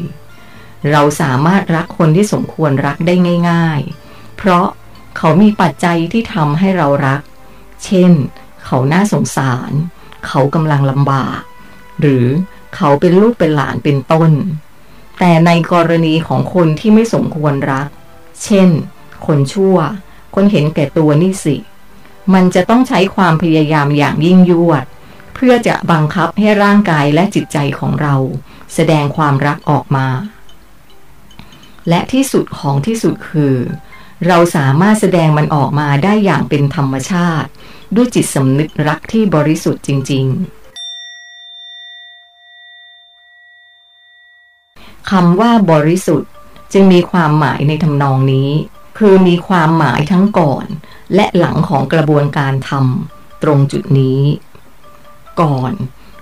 [0.92, 3.16] เราสามารถรักคนที่สมควรรักได้
[3.50, 4.66] ง่าย ๆ เพราะ
[5.18, 7.22] เขามีปัจจัยที่ทำให้เรารัก
[7.86, 8.12] เช่น
[8.66, 9.72] เขาน่าสงสาร
[10.28, 11.40] เขากำลังลำบาก
[12.00, 12.26] หรือ
[12.76, 14.32] เขาเป็นลูกเป็นหลานเป็นต้น
[15.20, 17.88] แต่ในกรณีของคนที่ไม่สมควรรัก
[18.44, 18.70] เช่น
[19.26, 19.78] คนชั่ว
[20.36, 21.56] คนเห็นแก่ตัวนี่สิ
[22.34, 24.86] มันจะต้องใช้ความพยายามอย่างยิ่งยวด
[25.34, 28.16] เพื่อจะบังคับให้ร่างกายและจิตใจของเรา
[28.74, 30.08] แสดงความรักออกมา
[31.90, 33.56] และที่สุดของที่สุดคือ
[34.28, 37.50] เราสามารถแสดงมันออกมาได้อย่างเป็นธรรมชาติ
[37.96, 40.52] ด้วยจิตสำนึกรักที่บริสุทธิ์จริง ๆ
[45.10, 46.32] คำว่าบริสุทธิ์
[46.74, 48.50] จึงมีความหมายในทำนองนี้
[48.98, 50.66] คือมีความหมายทั้งก่อน
[51.16, 54.22] และหลังของกระบวนการทำตรงจุดนี้
[55.42, 55.74] ก่อน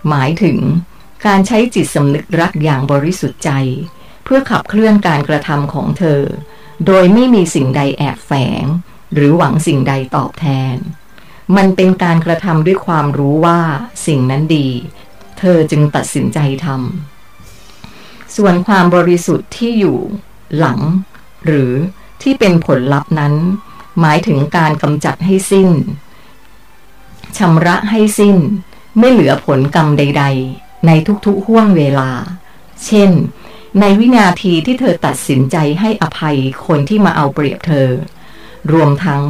[0.10, 0.58] หมายถึง
[1.26, 3.52] การใช้จิตสำนึกรักอย่างบริสุทธิ์ใจ
[4.32, 6.22] พื่อขับเคลื่อนการกระทำของเธอ
[6.86, 8.64] โดยไม่มีสิ่งใดแอบแฝง
[9.14, 10.76] หรือหวังสิ่งใดตอบแทน
[11.56, 13.60] มันเป็นการกระทำด้วยความรู้ว่า
[14.08, 14.68] สิ่งนั้นดี
[15.40, 19.98] เธอจึงตัดสินใจทำส่วนความบริสุทธิ์ที่อยู่
[20.58, 20.80] หลัง
[21.46, 21.72] หรือ
[22.22, 23.34] ที่เป็นผลลัพธ์นั้น
[24.00, 25.70] หมายถึงการกำจัดให้สิ้น
[27.38, 28.38] ชำระให้สิ้น
[29.00, 30.24] ไม่เหลือผลกรรมใด
[30.56, 30.92] ๆ ใน
[31.26, 32.10] ทุกๆห่วงเวลา
[32.86, 33.12] เช่น
[33.80, 37.88] ในวินาทีที่เธอตัดสินใจให้อภัยคนที่มาเอาเปรียบเธอ
[38.72, 39.24] รวมทั้ง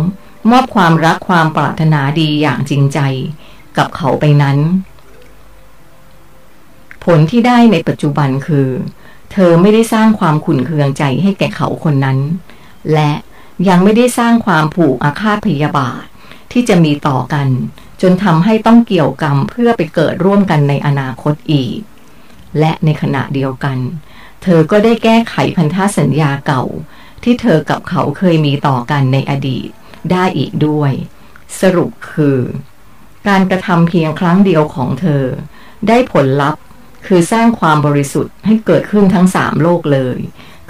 [0.52, 3.00] มอบความรักความปรารถนาดีอย่างจริงใจ
[3.78, 4.58] กับเขาไปนั้น
[7.06, 8.70] ผลที่ได้ในปัจจุบันคือ
[9.32, 12.20] เธอไม่ได้สร้างความขุ่นเคืองใจให้แก่เขาคนนั้น
[12.94, 13.12] และ
[13.68, 16.04] ยังไม่ได้สร้างความผูกอาฆาตพยาบาท
[16.52, 17.48] ที่จะมีต่อกัน
[18.02, 21.78] จนทำให้ต้องเกี่ยวกรรมเพื่อไปเกิดร่วมกันในอนาคตอีก
[22.60, 23.78] และในขณะเดียวกัน
[24.44, 26.64] เธอก็ได้แก้ไขพันธสัญญาเก่า
[27.24, 29.70] ที่เธอกับเขาเคยมีต่อกันในอดีต
[30.12, 30.92] ได้อีกด้วย
[31.62, 32.40] สรุปคือ
[33.28, 35.24] การกระทำเพียงครั้งเดียวของเธอ
[35.88, 36.62] ได้ผลลัพธ์
[37.08, 40.18] คือสร้างความบริสุทธิ์ให้เกิดขึ้นทั้งสามโลกเลย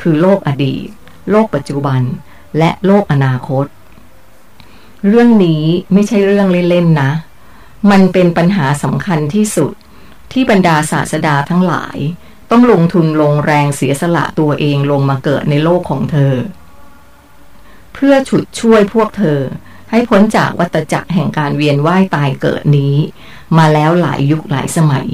[0.01, 0.87] คือโลกอดีต
[1.31, 2.01] โลกปัจจุบัน
[2.57, 3.65] และโลกอนาคต
[5.07, 5.63] เรื่องนี้
[5.93, 7.11] ไม่ใช่เรื่องเล่นๆนะ
[7.91, 9.73] มันเป็นปัญหาสำคัญที่สุด
[10.31, 11.97] ที่บรรดาศาสดาทั้งหลาย
[12.51, 16.33] ต้องลงทุนลงแรงเสียสละตัวเองลงมาเกิดในโลกของเธอ
[17.93, 19.39] เพื่อฉุดช่วยพวกเธอ
[19.91, 22.95] ให้พ้นจากวัฏจักรแห่งการเวียนว่ายตายเกิดนี้
[23.57, 25.09] มาแล้วหลายยุคหลายสมัย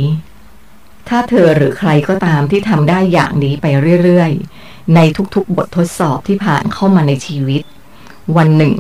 [1.08, 3.66] ถ้าเธอหรือใครก็ตามที่ทำได้อย่างนี้ไป
[4.04, 5.00] เรื่อยๆ ใน
[5.36, 7.62] ทุกๆบททดสอบที่ผ่านเข้ามาในชีวิต
[8.38, 8.76] วันหนึ่ง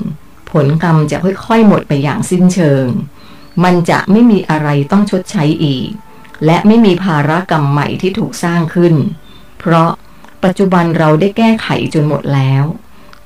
[0.51, 2.86] ผลกรรมจะค่อยๆหมดไปอย่างสิ้นเชิง
[3.64, 5.89] มันจะไม่มีอะไรต้องชดใช้อีก
[6.45, 8.95] และไม่มีภาระกรรมใหม่ที่ถูกสร้างขึ้น
[9.59, 9.89] เพราะ
[10.43, 12.63] ปัจจุบันเราได้แก้ไขจนหมดแล้ว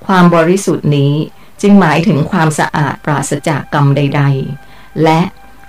[0.06, 1.14] ความบริสุทธิ์นี้
[1.62, 4.24] จึงหมายถึงความสะอาดปราศจากกรรมใด
[4.62, 5.22] ๆ และ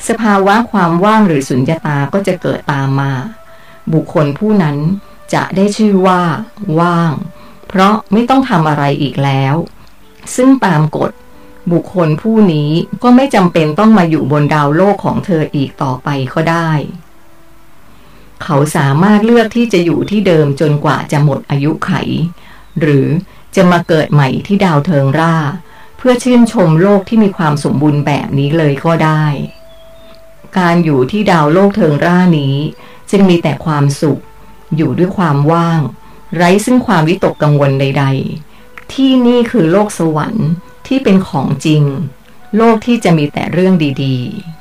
[0.09, 3.13] สภาวะความว่างหรือสุญญตาก็จะเกิดตามมา
[3.93, 4.77] บุคคลผู้นั้น
[5.35, 6.23] จะได้ชื่อว่า
[6.81, 7.13] ว่าง
[7.69, 9.55] เพราะไม่ต้องทำอะไรอีกแล้ว
[10.37, 11.13] ซึ่งตามกฎ
[11.73, 12.71] บุคคลผู้นี้
[13.03, 16.71] ก็ไม่จำเป็นต้องมาอยู่บนดาวโลกของเธออีกต่อไปก็ได้
[18.43, 21.93] เขาสามารถเลือกที่จะอยู่ที่เดิมจนกว่าจะหมดอายุไข
[22.81, 23.07] หรือ
[23.57, 25.37] จะมาเกิดใหม่ที่ดาวเทิงร่า
[25.97, 29.25] เพื่อชื่นชมโลกที่มีความสมบูรณ์แบบนี้เลยก็ได้
[30.59, 32.57] การอยู่ที่ดาวโลกเทิงร่านี้
[33.11, 34.21] จึงมีแต่ความสุข
[34.77, 35.81] อยู่ด้วยความว่าง
[36.37, 38.05] ไร้ซึ่งความวิตกกังวลใด
[38.49, 40.49] ๆ ที่นี่คือโลกสวรรค์
[40.87, 41.83] ที่เป็นของจริง
[42.57, 43.75] โลกที่จะมีแต่เรื่อง
[44.05, 44.60] ดี ๆ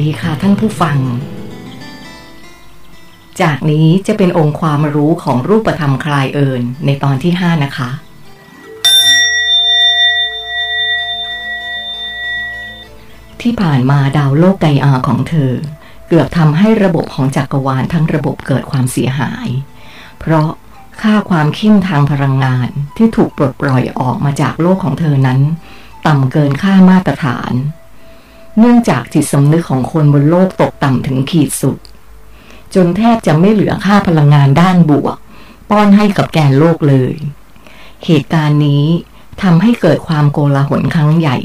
[0.00, 0.98] ดีค่ะท่านผู้ฟัง
[3.42, 7.90] จากนี้จะเป็นองค์ความรู้ของรูปธรรมคลายเอิญในตอนที่ 5 นะคะ
[13.40, 15.52] ที่ผ่านมาดาวโลกไกอาของเธอ
[16.08, 19.48] เกือบทำให้ระบบของจักรวาลทั้งระบบเกิดความเสียหาย
[20.20, 20.48] เพราะ
[21.02, 25.40] ค่าความเข้มทางพลังงานที่ถูกปลดปล่อยออกมาจากโลกของเธอนั้น
[26.06, 27.52] ต่ำเกินค่ามาตรฐาน
[28.58, 31.78] เนื่องจากจิตสำนึกของคนบนโลกตกต่ำถึงขีดสุด
[32.74, 35.16] จนแทบจะไม่เหลือค่าพลังงานด้านบวก
[35.70, 37.14] ป้อนให้กับแกนโลกเลย
[38.04, 38.84] เหตุการณ์นี้
[39.42, 41.38] ทำให้เกิดความโกลาหลครั้งใหญ่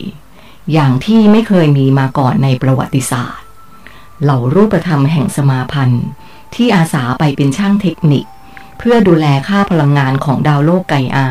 [0.74, 3.48] อย่างที่ไม่เคยมีมาก่อนในประวัติศาสตร์
[4.24, 6.06] เหล่ารูปธรรมแห่งสมาพันธ์
[6.56, 8.26] ที่อาสาไปเป็นช่างเทคนิค
[8.78, 11.28] เพื่อดูแลค่าพลังงานของดาวโลกไกอา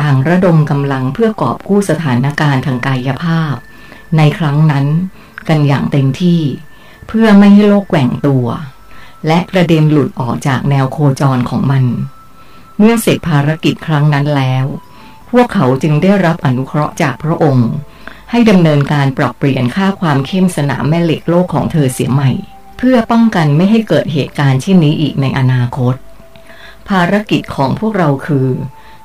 [0.00, 3.54] ต่างระดมกำลังเพื่อกอบกู้สถานการณ์ทางกายภาพ
[4.16, 4.86] ในครั้งนั้น
[5.48, 6.40] กันอย่างเต็มที่
[7.08, 8.46] เพื่อไม่ให้โลกแกว่งตัว
[9.26, 11.84] และกระเด็นหลุดออกจากแนวโคจรของมัน
[12.78, 14.64] เมื่อเสร็จภารกิจครั้งนั้นแล้ว
[15.30, 17.70] พวกเขาจึงได้รับอนุเคราะห์จากพระองค์
[18.30, 22.30] ให้ดำเนินการปรับเปลี่ยนค่าความเข้มสนามแม่เหล็กโลกของเธอเสียใหม่
[22.78, 25.94] เพื่อป้องกันไม่ให้เกิดเหตุการณ์เช่นนี้อีกในอนาคต
[26.88, 28.48] ภารกิจของพวกเราคือ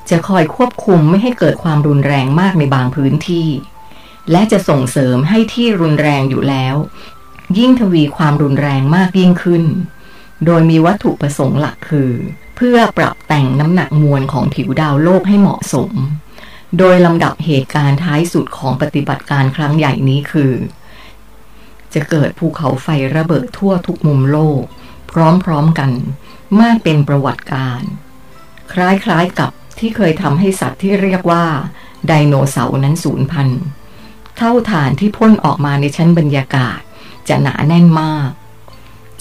[0.10, 3.48] จะคอยควบคุมไม่ให้เกิดความรุนแรงมากในบางพื้นที่
[4.32, 6.76] และจะส่งเสริมให้ที่รุนแรงอยู่แล้ว
[7.58, 9.64] ยิ่งทวีความรุนแรงมากยิ่งขึ้น
[10.46, 12.12] โดยมีวัตถุประสงค์หลักคือ
[12.56, 15.92] เพื่อปรับแต่งน้ำหนักมวลของผิวดาวโลกให้เหมาะสม
[16.78, 20.54] โดยลำดับเหตุการณ์ท้ายสุดของปฏิบัติการครั้งใหญ่นี้คือ
[21.94, 24.62] จะเกิดภูเขาไฟระเบิดทั่วทุกมุมโลก
[25.12, 25.14] พ
[25.50, 25.92] ร้อมๆกัน
[26.62, 27.82] มากเป็นประวัติการ
[28.74, 31.46] คล้ายๆกับที่เคยทำให้สัตว์ที่เรียกว่า
[32.08, 33.62] ไดโนเสาร์นั้นสูญพันธุ์
[34.40, 36.80] เท่าฐานที่พ่นออกมาในชั้นบรรยากาศ
[37.28, 38.30] จะหนาแน่นมาก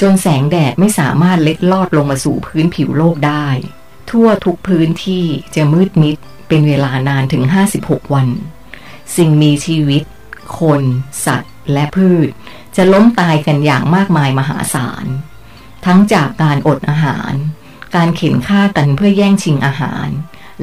[0.01, 3.47] จนแสงแดดไม่สามารถเล็ดลอดลงมาสู่พื้นผิวโลกได้
[4.11, 6.17] ทั่วทุกพื้นที่จะมืดมิด
[6.49, 7.43] เป็นเวลานานถึง
[7.79, 8.29] 56 วัน
[9.17, 10.03] สิ่งมีชีวิต
[10.59, 10.83] คน
[11.27, 12.29] สัตว์ และพืช
[12.77, 15.07] จะล้มตายกันอย่างมากมายมหาศาล
[15.87, 17.33] ทั้งจากการอดอาหาร
[17.95, 20.09] การเข็นฆ่ากันเพื่อแย่งชิงอาหาร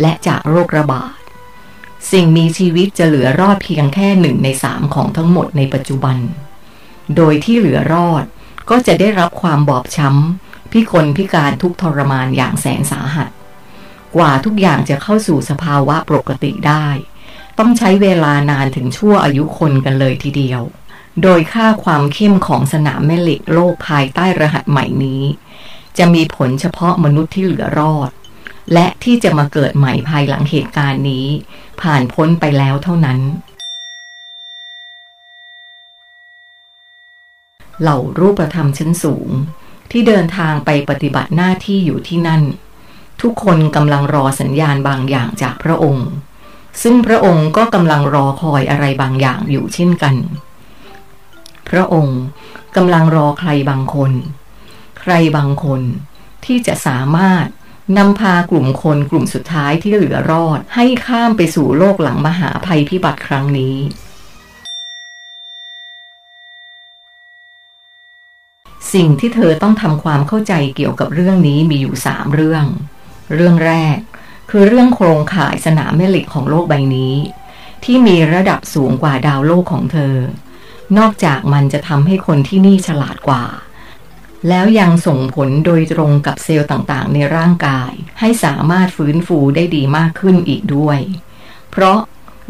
[0.02, 1.18] และจากโรคระบาด
[2.12, 6.18] สิ่งมีชีวิตจะเหลือรอดเพียงแค่หนึ่งในสามของทั้งหมดในปัจจุบัน
[7.16, 8.24] โดยที่เหลือรอด
[8.70, 13.30] ก็จะได้รับความบอบช้ำ พิกลพิการทุกทรมานอย่างแสนสาหัส
[14.16, 16.88] กว่าทุกอย่างจะเข้าสู่สภาวะปกติได้
[17.60, 20.62] ต้องใช้เวลานานถึงชั่วอายุคนกันเลยทีเดียว
[21.24, 25.24] โดยค่าความเข้มของสนามแม่เหล็กโลกภายใต้รหัสใหม่นี้
[25.98, 28.12] จะมีผลเฉพาะมนุษย์ที่เหลือรอด
[28.74, 31.28] และที่จะมาเกิดใหม่ภายหลังเหตุการณ์นี้
[31.82, 33.20] ผ่านพ้นไปแล้วเท่านั้น
[37.82, 39.30] เหล่ารูปธรรมชั้นสูง
[39.92, 42.44] ที่เดินทางไปปฏิบัติหน้าที่อยู่ที่นั่น
[43.22, 46.08] ทุกคนกำลังรอสัญญาณบางอย่างจากพระองค์
[46.82, 50.16] ซึ่งพระองค์ก็กำลังรอคอยอะไรบางอย่างอยู่เช่นกัน
[51.70, 52.20] พระองค์
[52.76, 54.12] กำลังรอใครบางคน
[55.00, 55.82] ใครบางคน
[56.46, 57.46] ที่จะสามารถ
[57.98, 63.76] นำพากลุ่มคนกลุ่มสุดท้ายที่เหลือรอด ให้ข้ามไปสู่โลกหลังมหาภัยพิบัติครั้งนี้
[68.94, 72.66] สิ่งที่เธอต้องทำความเข้าใจเกี่ยวกับเรื่องนี้มีอยู่สามเรื่อง
[73.34, 73.98] เรื่องแรก
[74.50, 77.16] คือเรื่องโครงข่ายสนามแม่เหล็กของโลกใบนี้
[77.84, 80.16] ที่มีระดับสูงกว่าดาวโลกของเธอ
[80.98, 83.44] นอกจากมันจะทำให้คนที่นี่ฉลาดกว่า
[84.50, 91.00] แล้วยังส่งผลโดยตรงกับเซลล์ต่างๆ ในร่างกาย ให้สามารถฟื้นฟูได้ดีมากขึ้นอีกด้วย
[91.72, 92.00] เพราะ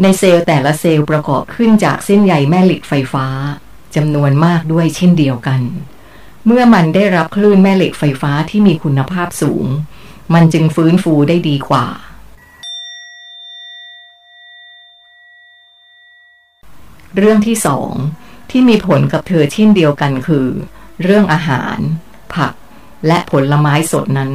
[0.01, 3.27] ในเซลล์แต่ละเซลล์ประกอบขึ้นจากเส้นใยแม่เหล็กไฟฟ้า
[3.95, 5.61] จำนวนมากด้วยเช่นเดียวกัน
[6.45, 9.65] เมื่อมันได้รับคลื่นแม่เหล็กไฟฟ้าที่มีคุณภาพสูง
[10.33, 11.87] มันจึงฟื้นฟูได้ดีกว่า
[17.15, 17.91] เรื่องที่สอง
[18.51, 20.47] ที่มีผลกับเธอเช่นเดียวกันคือ
[21.03, 21.77] เรื่องอาหาร
[22.35, 22.53] ผัก
[23.07, 24.31] และผลไม้สดนั้น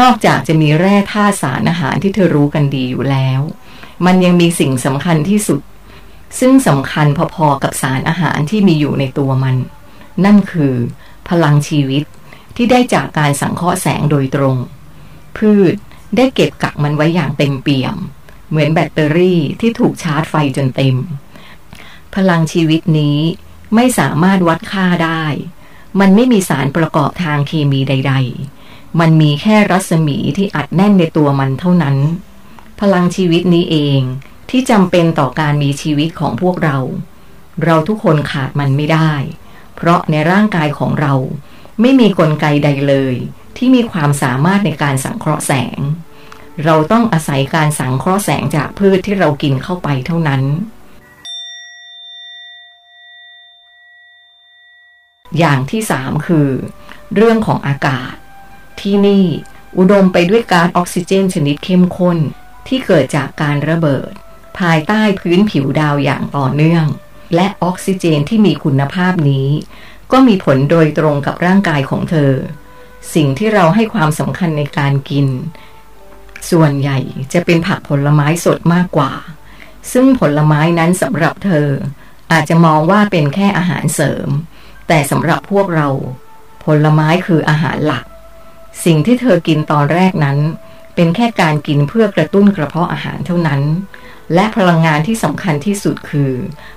[0.00, 3.40] นอกจากจะมีแร่ธาตุสารอาหารที่เธอรู้กันดีอยู่แล้ว
[4.06, 5.60] มันยังมีสิ่งสำคัญที่สุด
[6.40, 9.56] ซึ่งสำคัญพอๆกับสารอาหารที่มีอยู่ในตัวมัน
[10.24, 10.74] นั่นคือ
[11.28, 12.02] พลังชีวิต
[12.56, 14.56] ที่ได้จากการสังเคราะห์แสงโดยตรง
[15.36, 15.74] พืช
[16.16, 17.96] ได้เก็บกักมันไว้อย่างเต็มเปี่ยม
[18.50, 20.96] เหมือนแบตเตอรี่ที่ถูกชาร์จไฟจนเต็ม
[22.14, 23.18] พลังชีวิตนี้
[23.74, 25.24] ไม่สามารถวัดค่าได้
[26.00, 28.14] มันไม่มีสารประกอบทางเคมีใด
[28.56, 31.96] ๆ มันมีแค่รัศมีที่อัดแน่นในตัวมันเท่านั้น
[32.80, 34.00] พลังชีวิตนี้เอง
[34.50, 36.78] ที่จำเป็นต่อการมีชีวิตของพวกเรา
[37.64, 39.12] เราทุกคนขาดมันไม่ได้
[39.76, 41.14] เพราะในร่างกายของเรา
[41.80, 43.14] ไม่มีกลไกใดเลย
[43.56, 45.78] ที่มีความสามารถในการสังเคราะห์แสง
[46.64, 50.42] เราต้องอาศัยการสังเคราะห์แสงจากพืชที่เรากินเข้าไปเท่านั้น
[55.38, 56.48] อย่างที่สามคือ
[57.14, 58.12] เรื่องของอากาศ
[58.80, 59.24] ที่นี่
[59.78, 62.18] อุดมไปด้วยก๊าซออกซิเจนชนิดเข้มข้น
[62.68, 64.12] ที่เกิดจากการระเบิด
[64.58, 66.86] ภายใต้พื้นผิวดาวอย่างต่อเนื่อง
[67.34, 69.48] และออกซิเจนที่มีคุณภาพนี้
[70.12, 72.32] ก็มีผลโดยตรงกับร่างกายของเธอ
[73.14, 75.26] สิ่งที่เราให้ความสำคัญในการกิน
[76.50, 76.98] ส่วนใหญ่
[77.32, 79.12] จะเป็นผักผลไม้สดมากกว่า
[79.92, 81.68] ซึ่งผลไม้นั้นสำหรับเธอ
[82.32, 84.28] อาจจะมองว่าเป็นแค่อาหารเสริม
[84.92, 85.88] แต่สำหรับพวกเรา
[86.64, 88.04] ผลไม้คืออาหารหลัก
[88.84, 90.38] สิ่งที่เธอกินตอนแรกนั้น
[90.94, 93.62] เป็นแค่การกินเพื่อกระตุ้นกระเพาะอาหารเท่านั้น
[94.34, 96.32] และพลังงานที่สำคัญที่สุดคือ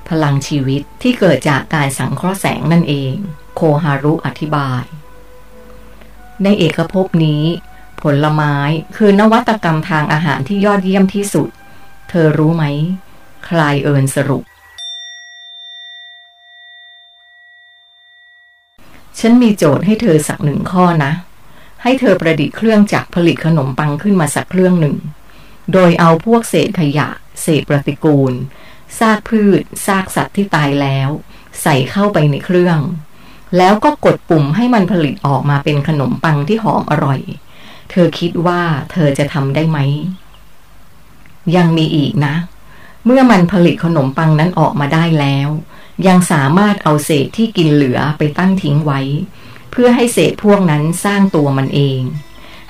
[0.09, 3.13] พลังชีวิตที่เกิดจากการสังเคราะห์แสงนั่นเอง
[3.55, 4.83] โคฮารุอธิบาย
[6.43, 7.43] ในเอกภพนี้
[8.01, 8.55] ผลไม้
[8.97, 11.49] คือนวัตกรรมทางอาหารที่ยอดเยี่ยมที่สุด
[12.09, 12.63] เธอรู้ไหม
[13.47, 14.43] คลายเอินสรุป
[19.19, 21.13] ฉันมีโจทย์ให้เธอสักหนึ่งข้อนะ
[21.83, 24.95] ให้เธอประดิษฐ์เครื่องจักรผลิตขนมปังขึ้นมาสักเครื่องหนึ่ง
[25.73, 27.07] โดยเอาพวกเศษขยะ
[27.41, 28.33] เศษปฏิกูล
[28.99, 31.09] ซากพืช ซากสัตว์ที่ตายแล้ว
[31.61, 32.79] ใส่เข้าไปในเครื่อง
[33.57, 37.19] แล้วก็กดปุ่มให้มันผลิตออกมาเป็นขนมปังที่หอมอร่อย
[37.91, 38.61] เธอคิดว่า
[38.91, 39.79] เธอจะทำได้ไหม
[41.55, 42.35] ยังมีอีกนะ
[43.05, 45.49] เมื่อมันผลิตขนมปังนั้นออกมาได้แล้ว
[46.07, 49.01] ยังสามารถเอาเศษที่กินเหลือไปตั้งทิ้งไว้
[49.71, 52.01] เพื่อให้เศษพวกนั้นสร้างตัวมันเอง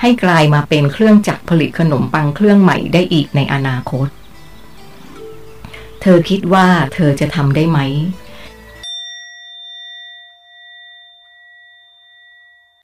[0.01, 4.07] ให้กลายมาเป็นเครื่องจักรผลิตขนมปังเครื่องใหม่ได้อีกในอนาคต
[6.01, 7.79] เธอคิดว่าเธอจะทำได้ไหม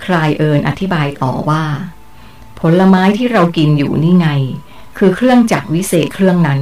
[0.05, 1.63] คลายเอิญอธิบายต่อว่า
[2.59, 4.27] ผลไม้ที่เรากินอยู่นี่ไง
[4.97, 6.61] คือเครื่องจักรวิเศษเครื่องนั้น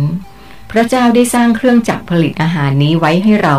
[0.71, 3.57] พระเจ้าได้สร้างเครื่องจักรผลิตอาหารนี้ไว้ให้เรา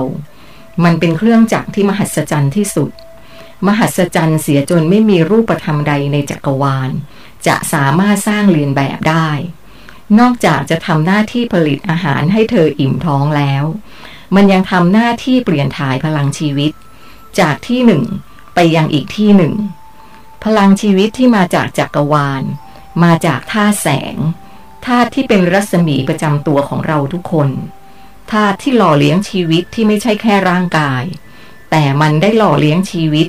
[0.84, 2.90] มันเป็นเครื่องจักรที่มหัศจรรย์ที่สุด
[3.66, 6.90] มหัศจรรย์เสียจนไม่มีรูปธรรมใดในจักรวาล
[7.46, 9.30] จะสามารถสร้างเรียนแบบได้
[10.18, 13.64] นอกจากจะทำหน้าที่ผลิตอาหารให้เธออิ่มท้องแล้ว
[14.34, 16.72] มันยังทำหน้าที่เปลี่ยนถ่ายพลังชีวิต
[17.40, 18.04] จากที่หนึ่ง
[18.54, 19.54] ไปยังอีกที่หนึ่ง
[20.44, 22.42] พลังชีวิตที่มาจากจักรวาล
[23.02, 24.16] มาจากท่าแสง
[24.86, 27.48] ธาตุที่เป็นรัศมีประจำตัวของเราทุกคน
[28.32, 31.02] ธาตุที่หล่อเลี้ยงชีวิตที่ไม่ใช่แค่ร่างกาย
[31.70, 33.28] แต่มันได้หล่อเลี้ยงชีวิต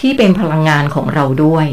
[0.00, 1.66] ที่เป็นพลังงานของเราด้วย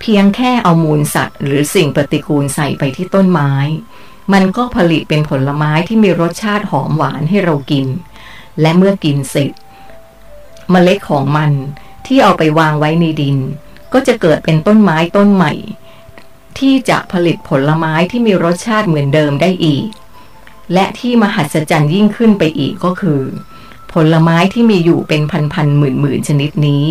[0.00, 3.52] เพียงแค่เอามูลสัตว์ หรือสิ่งปฏิกูลใส่ไปที่ต้นไม้
[4.32, 7.86] มันก็ผลิตเป็นผลไม้ที่มีรสชาติหอมหวานให้เรากิน
[8.60, 9.50] และเมื่อกินเสร็จ
[10.70, 11.50] เมล็ดของมัน
[12.06, 13.36] ที่เอาไปวางไว้ในดิน
[13.92, 15.52] ก็จะเกิดเป็นต้นไม้ต้นใหม่
[16.58, 19.86] ที่จะผลิตผลไม้ที่มีรสชาติเหมือนเดิมได้อีก
[20.72, 23.22] และที่มหัศจรรย์ยิ่งขึ้นไปอีกก็คือ
[23.92, 26.84] ผลไม้ที่มีอยู่เป็นพันๆหมื่นๆชนิดนี้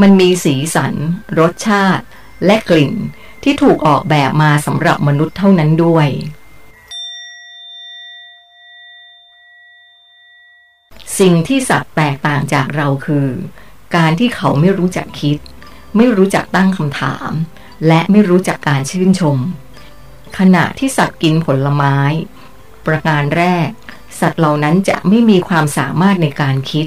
[0.00, 0.94] มันมีสีสัน
[1.38, 2.04] รสชาติ
[2.44, 2.94] และกลิ่น
[3.42, 6.08] ที่ถูกออกแบบมาสำหรับมนุษย์เท่านั้นด้วย
[11.18, 13.28] สิ่งที่สัตว์แตกต่างจากเราคือ
[13.96, 15.38] การที่เขาไม่รู้จักคิด
[15.96, 17.30] ไม่รู้จักตั้งคำถาม
[17.86, 19.38] และไม่รู้จักการชื่นชม
[20.38, 21.96] ขณะที่สัตว์กินผลไม้
[22.86, 23.68] ประการแรก
[24.20, 26.86] สัตว์เหล่านั้นจะไม่มีความสามารถในการคิด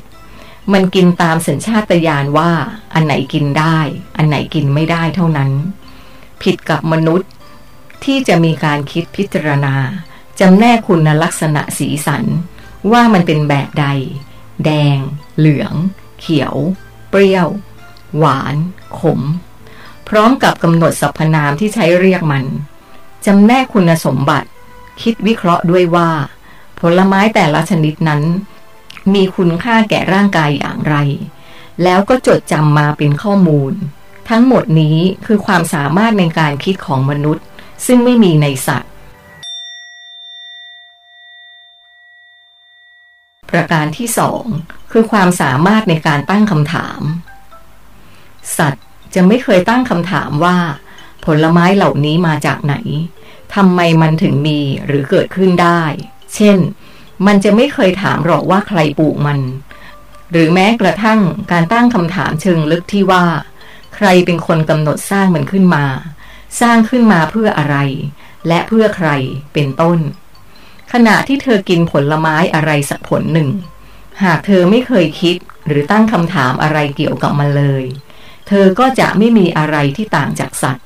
[0.73, 2.51] มันกินตามสัญชาตญาณว่า
[2.93, 3.79] อันไหนกินได้
[4.17, 5.51] อันไหนกินไม่ได้เท่านั้น
[6.43, 7.29] ผิดกับมนุษย์
[8.03, 9.75] ที่จะมีการคิดพิจารณา
[10.39, 12.23] จำแนกคุณลักษณะสีสัน
[12.91, 13.85] ว่ามันเป็นแบบใด
[14.65, 14.99] แดง
[15.37, 15.73] เหลือง
[16.19, 16.55] เขียว
[17.09, 17.47] เปรี้ยว
[18.17, 18.55] หวาน
[18.99, 19.21] ขม
[20.09, 22.45] พร้อมกับกำหนดสรรพนามที่ใช้เรียกมัน
[23.25, 24.49] จำแนกคุณสมบัติ
[25.01, 26.09] คิดวิเคราะห์ด้วยว่า
[26.79, 28.23] ผลไม้แต่ละชนิดนั้น
[29.13, 30.95] มีคุณค่าแก่ร่างกายอย่างไร
[31.83, 33.73] แล้วก็จดจำมาเป็นข้อมูล
[34.29, 37.45] ทั้งหมดนี้คือความสามารถในการคิดของมนุษย์
[37.85, 38.91] ซึ่งไม่มีในสัตว์
[43.49, 44.43] ประการที่สอง
[44.91, 47.01] คือความสามารถในการตั้งคำถาม
[48.57, 48.85] สัตว์
[49.15, 50.57] จะไม่เคยตั้งคำถามว่า
[51.25, 52.75] ผลไม้เหล่านี้มาจากไหน
[53.55, 55.81] ทำไมมันถึงมีหรือเกิดขึ้นได้
[56.35, 56.57] เช่น
[57.25, 59.39] มันจะไม่เคยถามหรอกว่าใครปลูกมัน
[60.31, 61.19] หรือแม้กระทั่ง
[61.51, 63.25] การตั้งคำถามเชิงลึกที่ว่า
[63.95, 65.85] ใครเป็นคนกำหนดสร้างมันขึ้นมา
[66.61, 67.77] สร้างขึ้นมาเพื่ออะไร
[68.47, 69.09] และเพื่อใคร
[69.53, 69.99] เป็นต้น
[70.93, 73.49] ขณะที่เธอกินผลไม้อะไรสักผลหนึ่ง
[74.23, 75.35] หากเธอไม่เคยคิด
[75.67, 77.83] หรือตั้งคำถามอะไรเกี่ยวกับมันเลย
[78.51, 80.85] เธอก็จะไม่มีอะไรที่ต่างจากสัตว์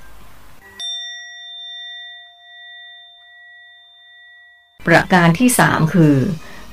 [4.87, 6.15] ประการที่สามคือ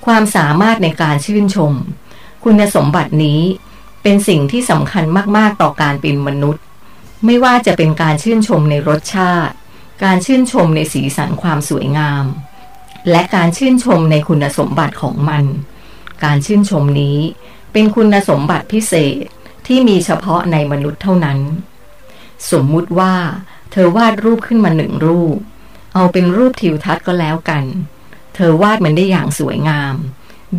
[0.06, 1.72] ความสามารถในการชื่นชม
[2.44, 3.40] คุณสมบัตินี้
[4.02, 5.04] เป็นสิ่งที่สำคัญ
[5.36, 6.62] มาก ๆ ต่อการเป็นมนุษย์
[7.24, 9.54] ไม่ว่าจะเป็นการชื่นชมในรสชาติ
[10.04, 12.24] การชื่นชมในสีสันความสวยงาม
[13.10, 15.44] และการชื่นชมในคุณสมบัติของมัน
[16.24, 17.18] การชื่นชมนี้
[17.72, 19.24] เป็นคุณสมบัติพิเศษ
[19.72, 21.38] ที่มีเฉพาะในมนุษย์เท่านั้น
[22.50, 23.14] สมมุติว่า
[23.72, 25.36] เธอวาดรูปขึ้นมาหนึ่งรูป
[25.94, 27.64] เอาเป็นรูปทิวทัศน์ก็แล้วกัน
[28.34, 29.94] เธอวาดมันได้อย่างสวยงาม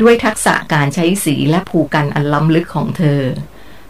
[0.01, 3.21] ด้วยทักษะการใช้สีและผูกกันอันล้ำลึกของเธอ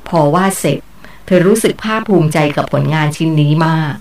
[0.08, 0.80] พอวาดเสร็จ
[1.26, 3.94] เธอรู้สึกภาคภูมิใจกับผลงานชิ้นนี้มาก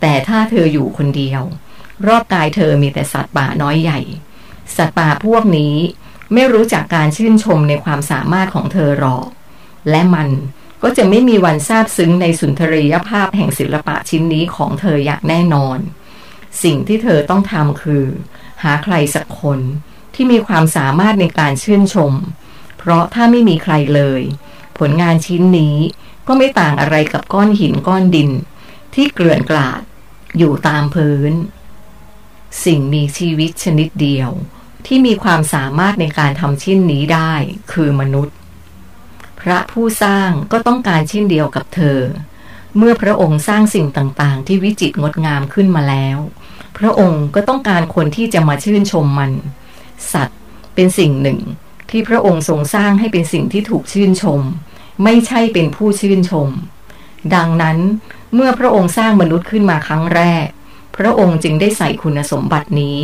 [0.00, 1.42] แต่ถ้าเธออยู่คนเดียว
[2.06, 4.00] รอบกายเธอมีแต่สัตว์ป่าน้อยใหญ่
[4.76, 5.74] สัตว์ป่าพวกนี้
[6.34, 9.26] ไม่รู้จักการชื่นชมในความสามารถของเธอหรอก
[9.90, 10.28] และมัน
[10.82, 15.78] ก็จะไม่มีวันซาบซึ้งในสุนทรียภาพแห่งศิลปะชิ้นนี้ของเธออย่างแน่นอน
[16.62, 18.04] สิ่งที่เธอต้องทำคือ
[18.62, 19.60] หาใครสักคน
[20.14, 22.12] ที่มีความสามารถในการชื่นชม
[22.78, 24.22] เพราะถ้าไม่มีใครเลย
[24.78, 25.76] ผลงานชิ้นนี้
[26.26, 28.30] ก็ไม่ต่างอะไรกับก้อนหินก้อนดิน
[28.94, 29.82] ที่เกลื่อนกลาด
[30.38, 31.32] อยู่ตามพื้น
[32.64, 34.30] สิ่งมีชีวิตชนิดเดียว
[34.86, 37.32] ที่มีความสามารถในการทำชิ้นนี้ได้
[37.72, 38.36] คือมนุษย์
[39.40, 41.98] พระผู้สร้างก็ต้องการเช่นเดียวกับเธอ
[42.76, 46.18] เมื่อพระองค์สร้างสิ่งต่างๆ ที่วิจิตรงดงามขึ้นมาแล้ว
[46.78, 49.32] พระองค์ก็ต้องการคนที่จะมาชื่นชมมัน
[50.12, 50.38] สัตว์
[50.74, 51.40] เป็นสิ่งหนึ่ง
[51.90, 54.40] ที่พระองค์ทรงสร้างให้เป็นสิ่งที่ถูกชื่นชม
[55.04, 56.48] ไม่ใช่เป็นผู้ชื่นชม
[57.34, 57.78] ดังนั้น
[58.34, 60.46] เมื่อพระองค์สร้างมนุษย์ขึ้นมาครั้งแรก
[60.96, 62.98] พระองค์จึงได้ใส่คุณสมบัตินี้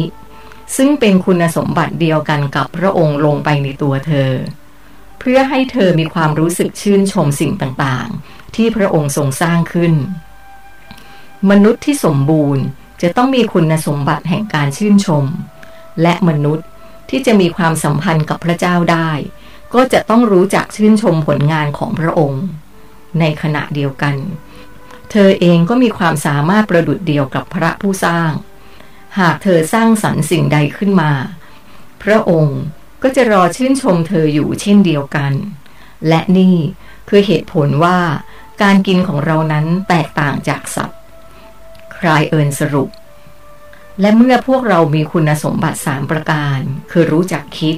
[0.77, 4.31] ซึ่งเป็นคุณสมบัติเดียวกันกับพระองค์ลงไปในตัวเธอ
[5.19, 9.93] เพื่อให้เธอมีความรู้สึกชื่นชมสิ่งต่างๆ ที่พระองค์ทรงสร้างขึ้น
[11.51, 12.65] มนุษย์ที่สมบูรณ์
[13.03, 15.25] จะต้องมีคุณสมบัติแห่งการชื่นชม
[16.03, 16.67] และมนุษย์
[17.11, 19.11] ที่จะมีความสัมพันธ์กับพระเจ้าได้
[19.75, 22.43] ก็จะต้องรู้จักชื่นชมผลงานของพระองค์
[23.21, 24.15] ในขณะเดียวกัน
[25.11, 28.31] เธอเองก็มีความสามารถประดุดเดียวกับพระผู้สร้าง
[29.19, 31.13] หากเธอสร้างสรรค์สิ่งใดขึ้นมา
[32.03, 32.59] พระองค์
[33.09, 35.33] ก็จะรอชื่นชมเธออยู่เช่นเดียวกัน
[36.09, 36.57] และนี่
[37.09, 37.99] คือเหตุผลว่า
[38.63, 41.01] การกินของเรานั้นแตกต่างจากสัตว์
[41.97, 42.91] คลายเอินสรุป
[44.01, 46.59] และเมื่อพวกเรามีคุณสมบัติสามประการ
[46.91, 47.77] คือรู้จักคิด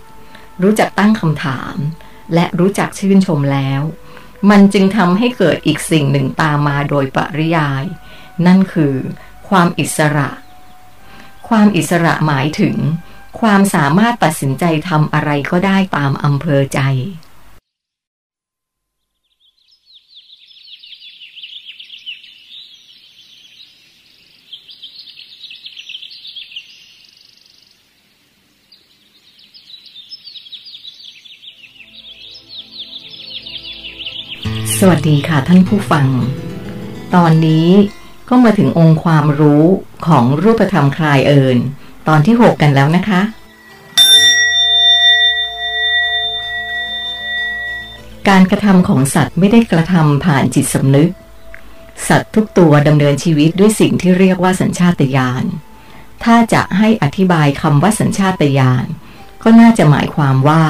[0.62, 1.74] รู้จักตั้งคำถาม
[2.34, 3.80] และรู้จักชื่นชมแล้ว
[4.50, 7.84] มันจึงทำให้เกิดอีกสิ่งหนึ่งตามมาโดยปริยาย
[8.46, 8.94] นั่นคือ
[9.48, 10.30] ความอิสระ
[11.48, 12.76] ความอิสระหมายถึง
[13.45, 16.80] ความสามารถตัดสินใจทำอะไรก็ได้ตามอำเภอใจ
[34.82, 36.07] สวัสดีค่ะท่านผู้ฟัง
[37.14, 37.68] ตอนนี้
[38.28, 39.64] ก็มาถึงองค์ความรู้
[40.07, 41.59] ของรูปธรรมคลายเอิญ
[42.09, 43.20] ตอนที่ 6 กันแล้วนะคะ
[48.28, 51.11] การกระทำของสัตว์ไม่ได้กระทำผ่านจิตสำนึก
[52.09, 55.44] สัตว์ทุกตัวดำเนินชีวิตด้วยสิ่งที่เรียกว่าสัญชาตญาณ
[56.24, 58.86] ถ้าจะให้อธิบายคำว่าสัญชาตญาณ
[59.42, 60.64] ก็น่าจะหมายความว่า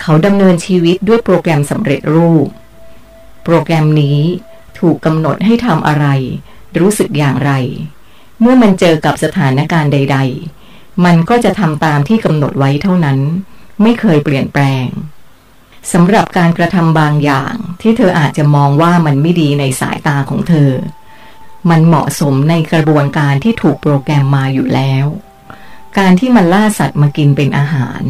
[0.00, 2.48] เขาดำเนินชีวิตด้วยโปรแกรมสำเร็จรูป
[3.44, 4.18] โปรแกรมนี้
[4.78, 6.06] ถูกกำหนดให้ทำอะไร
[6.80, 7.52] รู้สึกอย่างไร
[8.40, 10.18] เมื่อมันเจอกับสถานการณ์ใด
[10.60, 13.18] ๆ มันก็จะทำตามที่กำหนดไว้เท่านั้น
[13.82, 14.86] ไม่เคยเปลี่ยนแปลง
[15.92, 20.70] สำหรับการกระทำบางอย่าง ที่เธออาจจะมองว่ามันไม่ดีในสายตาของเธอ
[21.70, 25.06] มันเหมาะสมในกระบวนการที่ถูกโปรแกรมมาอยู่แล้ว
[25.98, 28.02] การที่มันล่าสัตว์มากินเป็นอาหาร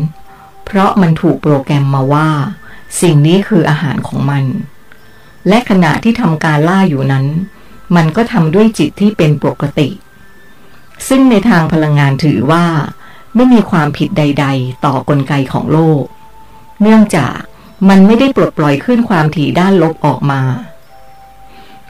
[0.65, 2.29] เพราะมันถูกโปรแกรมมาว่า
[3.01, 4.45] สิ่งนี้คืออาหารของมัน
[5.49, 7.27] และขณะที่ทำการล่าอยู่นั้น
[7.97, 9.89] มันก็ทำด้วยจิตที่เป็นปกติ
[11.09, 12.67] ซึ่งในทางพลังงานถือว่า
[13.35, 16.03] ไม่มีความผิดใด ๆ ต่อกลไกของโลก
[16.83, 17.39] เนื่องจาก
[17.89, 20.43] มันไม่ได้ปลดปล่อยขึ้นความถี่ด้านลบออกมา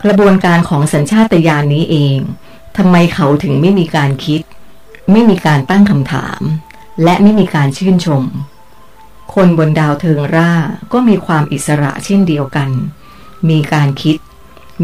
[0.02, 2.18] กระบวนการของสัญชาตญาณนนี้เอง
[2.76, 4.40] ทำไมเขาถึงไม่มีการคิด
[5.12, 6.40] ไม่มีการตั้งคำถาม
[7.02, 8.22] และไม่มีการชื่นชม
[9.34, 10.52] คนบนดาวเทิงร่า
[10.92, 12.70] ก็มีความอิสระเช่นเดียวกัน
[13.50, 14.16] มีการคิด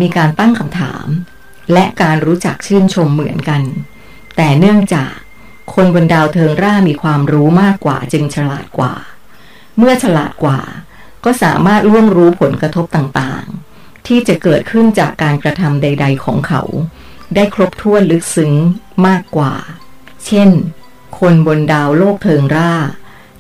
[0.01, 1.07] มีการตั้งคำถาม
[1.73, 3.63] และการรู้จักชื่นชมเหมือนกัน
[4.43, 5.15] แต่เนื่องจาก
[5.75, 8.95] คนบนดาวเทิงร่ามีความรู้มากกว่าจึงฉลาดกว่า
[9.79, 10.61] เมื่อฉลาดกว่า
[11.25, 16.63] ก็สามารถร่วงรู้ผลกระทบต่างๆ ที่จะเกิดขึ้นจากการกระทำใด ๆ ของเขา
[17.35, 18.53] ได้ครบถ้วนลึกซึ้ง
[19.07, 19.55] มากกว่า
[20.27, 20.51] เช่น
[21.19, 22.75] คนบนดาวโลกเทิงร่า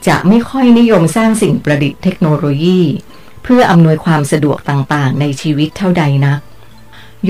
[0.08, 2.80] จะไม่ค่อยนิยมสร้างสิ่งประดิษฐ์เทคโนโลยี
[3.42, 6.40] เพื่ออำนวยความสะดวกต่างๆ ในชีวิตเท่าใดนะัก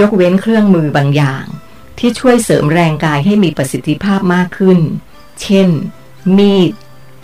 [0.00, 1.46] ยกเว้นเครื่องมือบางอย่าง
[2.00, 4.78] ที่ช่วยเสริมแรงกายให้มีประสิทธิภาพมากขึ้น
[5.42, 5.68] เช่น
[6.36, 6.72] มีด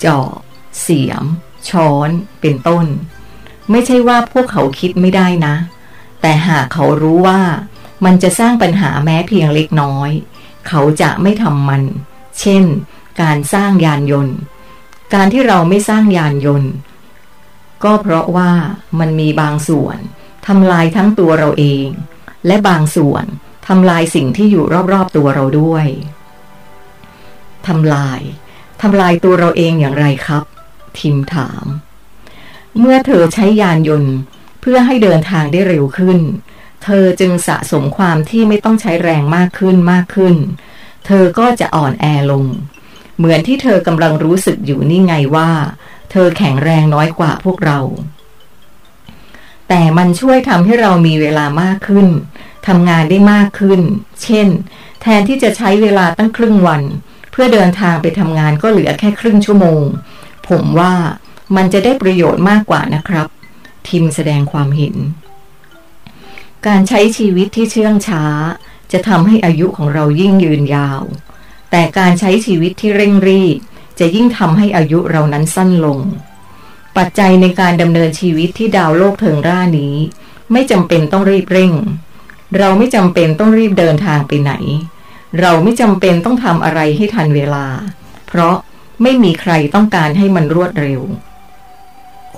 [0.05, 0.39] จอบ
[0.81, 1.25] เสียม
[1.69, 2.09] ช้อน
[2.41, 2.87] เป็นต้น
[3.71, 5.55] ไม่ใช่ว่าพวกเขาคิดไม่ได้นะ
[6.21, 7.41] แต่หากเขารู้ว่า
[8.05, 10.11] มันจะสร้างปัญหาแม้เพียงเล็กน้อย
[10.69, 11.83] เขาจะไม่ทำมัน
[12.41, 12.65] เช่น
[13.23, 14.37] การสร้างยานยนต์
[15.15, 16.73] การที่เราไม่สร้างยานยนต์
[17.85, 18.51] ก็เพราะว่า
[18.99, 19.99] มันมีบางส่วน
[20.47, 21.87] ทำลายทั้งตัวเราเอง
[22.47, 23.25] และบางส่วน
[23.69, 25.87] ทำลายสิ่งที่อยู่รอบๆตัวเราด้วย
[27.67, 28.21] ทำลาย
[28.83, 30.45] ทำลายตัวเราเองอย่างไรครับ
[30.99, 31.65] ทิมถาม
[32.79, 34.17] เมื่อเธอใช้ยานยนต์
[34.61, 36.19] เพื่อให้เดินทางได้เร็วขึ้น
[36.85, 40.35] เธอจึงสะสมความที่ไม่ต้องใช้แรงมากขึ้นมากขึ้น
[41.07, 42.45] เธอก็จะอ่อนแอลง
[43.17, 45.51] เหมือนที่เธอกำลังรู้สึกอยู่นี่ไงว่า
[46.11, 47.81] เธอแข็งแรงน้อยกว่าพวกเรา
[49.69, 52.07] แต่มันช่วยทำให้เรามีเวลามากขึ้น
[52.67, 53.81] ทำงานได้มากขึ้น
[54.23, 54.49] เช่น
[55.03, 56.83] แทนที่จะใช้เวลาตั้งครึ่งวัน
[57.31, 59.83] เพื่อเดินทางไปทำงานก็เหลือแค่ครึ่งชั่วโมง
[60.49, 60.95] ผมว่า
[61.57, 63.27] มันจะได้ประโยชน์มากกว่านะครับ
[63.89, 64.95] ทิมแสดงความเห็น
[66.67, 68.25] การใช้ชีวิตที่เชื่องช้า
[68.93, 71.03] จะทำให้อายุของเรายิ่งยืนยาว
[71.71, 73.59] แต่การใช้ชีวิตที่เร่งรีบ
[73.99, 75.99] จะยิ่งทำให้อายุเรานั้นสั้นลง
[76.97, 79.95] ปัจจัยในการดำเนินชีวิตที่ดาวโลกเทิงร่านี้
[80.53, 81.73] ไม่จำเป็นต้องรีบเร่ง
[82.59, 84.53] เราไม่จำเป็นต้องรีบเดินทางไปไหน
[85.41, 87.67] เราไม่จำเป็นต้องทำอะไรให้ทันเวลา
[88.27, 88.57] เพราะ
[89.03, 91.01] ไม่มีใครต้องการให้มันรวดเร็ว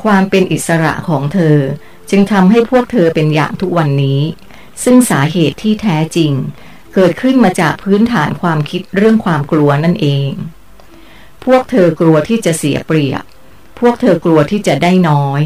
[0.03, 1.59] ความเป็นอิสระของเธอ
[2.11, 4.21] จึงทำให้พวกเธอเป็นอย่างทุกวันนี้
[4.85, 6.33] ซึ่งสาเหตุที่แท้จริง
[6.95, 10.31] เกิดขึ้นมาจากพื้นฐานความคิดเรื่องความกลัวนั่นเอง
[11.45, 13.25] พวกเธอกลัวที่จะเสียเปรียบ
[13.81, 15.43] พวกเธอกลัวที่จะได้น้อย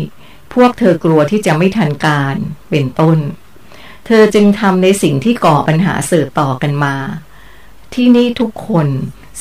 [0.54, 2.36] พวกเธอกลัวที่จะไม่ทันการ
[2.70, 3.18] เป็นต้น
[4.06, 6.94] เธอจึงทำในสิ่งที่ก่อปัญหาเสืบต่อกันมา
[7.94, 8.88] ที่นี่ทุกคน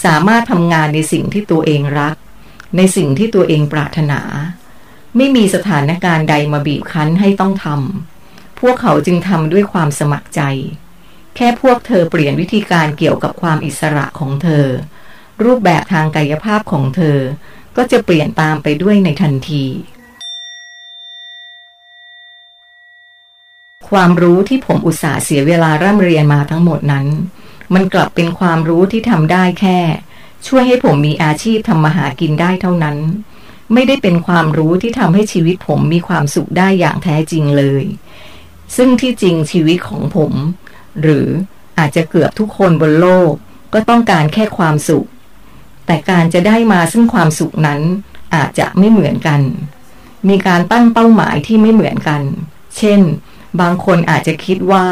[0.03, 2.15] สามารถทำงานในสิ่งที่ตัวเองรัก
[2.77, 4.21] ในสิ่งที่ตัวเองปรารถนา
[5.17, 10.41] ไม่มีสถานการณ์ใดมาบีบคั้นให้ต้องทำพวกเขาจึงทำด้วยความสมัครใจ
[11.35, 14.65] แค่พวกเธอเปลี่ยนวิธีการเกี่ยวกับความอิสระของเธอ
[15.43, 17.17] รูปแบบทางกายภาพของเธอ
[17.77, 19.65] ก็จะเปลี่ยนตามไปด้วยในทันที
[23.91, 27.07] ความรู้ที่ผมอุตส่าห์เสียเวลาร่ำเรียนมาทั้งหมดนั้น
[27.73, 29.79] มันกลับเป็นความรู้ที่ทำได้แค่
[30.47, 32.97] ช่วยให้ผมมีอาชีพทำมาหากินได้เท่านั้น
[33.73, 37.83] ไม่ได้เป็นความรู้ที่ทำให้ชีวิตผมมีความสุขได้อย่างแท้จริงเลย
[38.75, 40.33] ซึ่งที่จริงชีวิตของผม
[41.01, 41.27] หรือ
[41.79, 43.31] อาจจะเกือบทุกคนบนโลก
[43.73, 45.07] ก็ต้องการแค่ความสุข
[45.85, 47.81] แต่การจะได้มาซึ่งความสุขนั้น
[48.35, 49.41] อาจจะไม่เหมือนกัน
[50.29, 52.21] มีการตั้งเป้าหมายที่ไม่เหมือนกัน
[52.77, 52.99] เช่น
[53.59, 54.85] บางคนอาจจะคิดว่า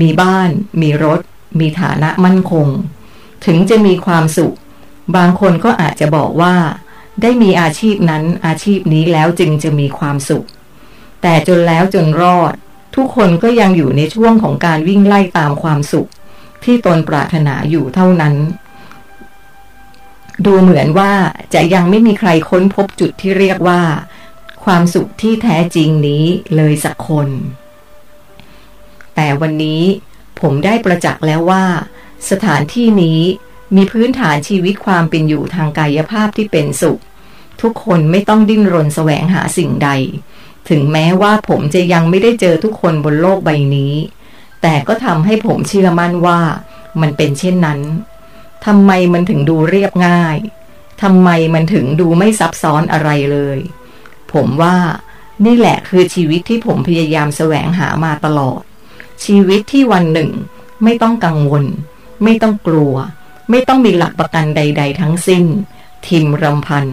[0.00, 0.50] มีบ้าน
[0.82, 1.20] มีรถ
[1.60, 2.66] มีฐานะมั่นคง
[3.46, 4.54] ถึงจะมีความสุข
[5.16, 6.54] บางคนก็อาจจะบอกว่า
[7.22, 10.46] ได้มีอาชีพนั้นอาชีพนี้แล้วจึงจะมีความสุข
[11.22, 12.52] แต่จนแล้วจนรอด
[12.96, 16.08] ทุกคนก็ยังอยู่ในช่วงของการวิ่งไล่ตามความสุข
[16.64, 18.34] ที่ตนปรารถนาอยู่เท่านั้น
[20.46, 21.12] ดูเหมือนว่า
[21.54, 23.82] จะยังไม่มีใครค้นพบจุดที่เรียกว่า
[24.64, 26.24] ความสุขที่แท้จริงนี้
[26.56, 27.28] เลยสักคน
[29.20, 29.82] แต่วันนี้
[30.40, 31.64] ผมได้ประจักษ์แล้วว่า
[32.30, 33.20] สถานที่นี้
[33.76, 37.00] มีพื้นฐานชีวิตความเป็นอยู่ทางกายภาพที่เป็นสุข
[37.62, 39.90] ทุกคนไม่ต้องดิ้นรนแสวงหาสิ่งใด
[40.68, 43.94] ถึงแม้ว่าผมจะยังไม่ได้เจอทุกคนบนโลกใบนี้
[44.62, 46.40] แต่ก็ทำให้ผมเชื่อมั่นว่า
[47.00, 47.80] มันเป็นเช่นนั้น
[48.66, 50.36] ทำไมมันถึงดูเรียบง่าย
[51.02, 53.58] ทำไมมันถึงดูไม่ซับซ้อนอะไรเลย
[54.32, 54.76] ผมว่า
[55.44, 58.62] นี่แหละคือชีวิตที่ผมพยายามแสวงหามาตลอด
[59.24, 60.30] ชีวิตที่วันหนึ่ง
[60.84, 61.64] ไม่ต้องกังวล
[62.24, 62.94] ไม่ต้องกลัว
[63.50, 65.44] ไม่ต้องมีหลักประกันใด ๆ ทั้งสิ้น
[66.06, 66.86] ทิมรำพัน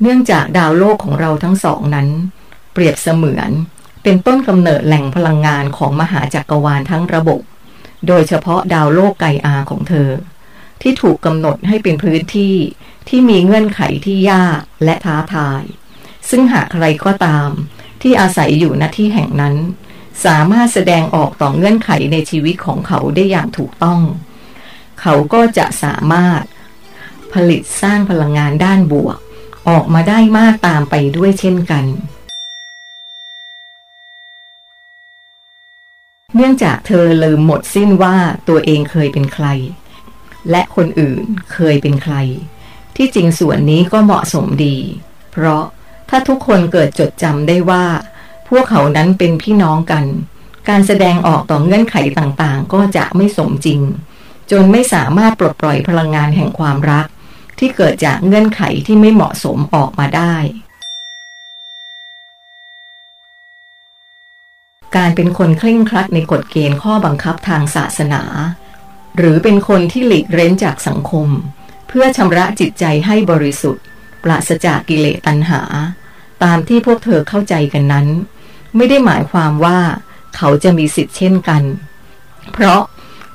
[0.00, 2.08] เนื่องจากดาวโลกของเราทั้งสองนั้น
[2.72, 3.50] เปรียบเสมือน
[4.02, 7.40] เป็นต้นกำเนิดแหล่งพลังงานของมหาจักรวาลทั้งระบบ
[8.06, 10.10] โดยเฉพาะดาวโลกไกอาของเธอ
[10.82, 12.54] ที่ถูกกำหนดให้เป็นพื้นที่
[13.08, 15.62] ที่มีเงื่อนไขที่ยากและท้าทาย
[16.30, 17.48] ซึ่งหากใครก็ตาม
[18.02, 19.56] ที่อาศัยอยู่ณที่แห่งนั้น
[20.24, 24.00] สามารถแสดงออกต่อเงื่อนไขในชีวิตของเขาได้อย่างถูกต้อง
[25.00, 26.42] เขาก็จะสามารถ
[27.32, 29.18] ผลิตสร้างพลังงานด้านบวก
[29.68, 31.84] ออกมาได้มากตามไปด้วยเช่นกัน
[36.34, 38.16] เนื่องจากเธอลืมหมดสิ้นว่า
[38.48, 39.46] ตัวเองเคยเป็นใคร
[40.50, 42.14] และคนอื่นเคยเป็นใคร
[42.96, 44.76] ที่จริงส่วนนี้ก็เหมาะสมดี
[45.32, 45.64] เพราะ
[46.08, 47.84] ถ้าทุกคนเกิดจดจำได้ว่า
[48.48, 50.04] พวกเขานั้นเป็นพี่น้องกัน
[50.68, 53.80] การแสดงออกต่อเงื่อนไขต่างๆ ก็จะไม่สมจริง
[54.50, 57.06] จนไม่สามารถปลดปล่อยพลังงานแห่งความรัก
[57.58, 60.36] ที่เกิดจากเงื่อนไขที่ไม่เหมาะสมออกมาได้
[64.96, 68.22] การเป็นคนเคร่งครัดในกฎเกณฑ์ข้อบังคับทางศาสนา
[69.16, 71.28] หรือเป็นคนที่หลีกเร้นจากสังคม
[71.88, 73.84] เพื่อชำระจิตใจให้บริสุทธิ์
[74.26, 75.62] ปราศจากกิเลสตัณหา
[76.44, 78.06] ตามที่พวกเธอเข้าใจกันนั้น
[78.76, 79.78] ไม่ได้หมายความว่า
[80.36, 81.62] เขาจะมีสิทธิ์เช่นกัน
[82.52, 82.80] เพราะ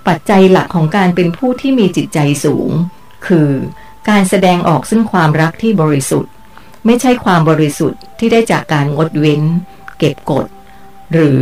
[0.07, 2.69] ปัจจัยหลักของการเป็นผู้ที่มีจิตใจสูง
[3.27, 3.49] คือ
[4.09, 6.31] การแสดงออกซึ่งความรักที่บริสุทธิ์
[6.85, 9.41] ไม่ใช่ความบริสุทธิ์ที่ได้จากการงดเว้น
[9.97, 10.45] เก็บกด
[11.13, 11.37] หรือ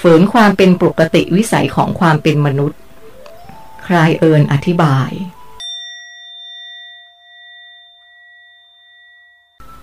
[0.00, 2.78] ฝืนความเป็นปกติวิสัยของความเป็นมนุษย์
[3.86, 5.10] คลายเอิญอธิบาย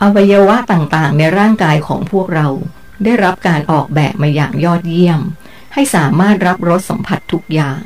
[0.01, 2.47] อวัยวะต่างๆ ในร่างกายของพวกเรา
[3.03, 5.21] ได้รับการออกแบบมาอย่างยอดเยี่ยม
[5.73, 7.81] ให้สามารถรับรสสัมผัสทุกอย่าง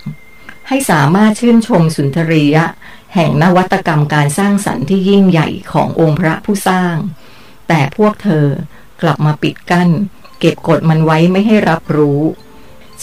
[0.67, 2.65] ให้สามารถชื่นชมสุนทรียะ
[3.13, 6.95] แห่งนวัตกรรมการสร้างสรรค์ที่ยิ่งใหญ่ขององค์พระผู้สร้าง
[7.67, 8.45] แต่พวกเธอ
[9.01, 9.89] กลับมาปิดกั้น
[10.39, 12.21] เก็บกดมันไว้ไม่ให้รับรู้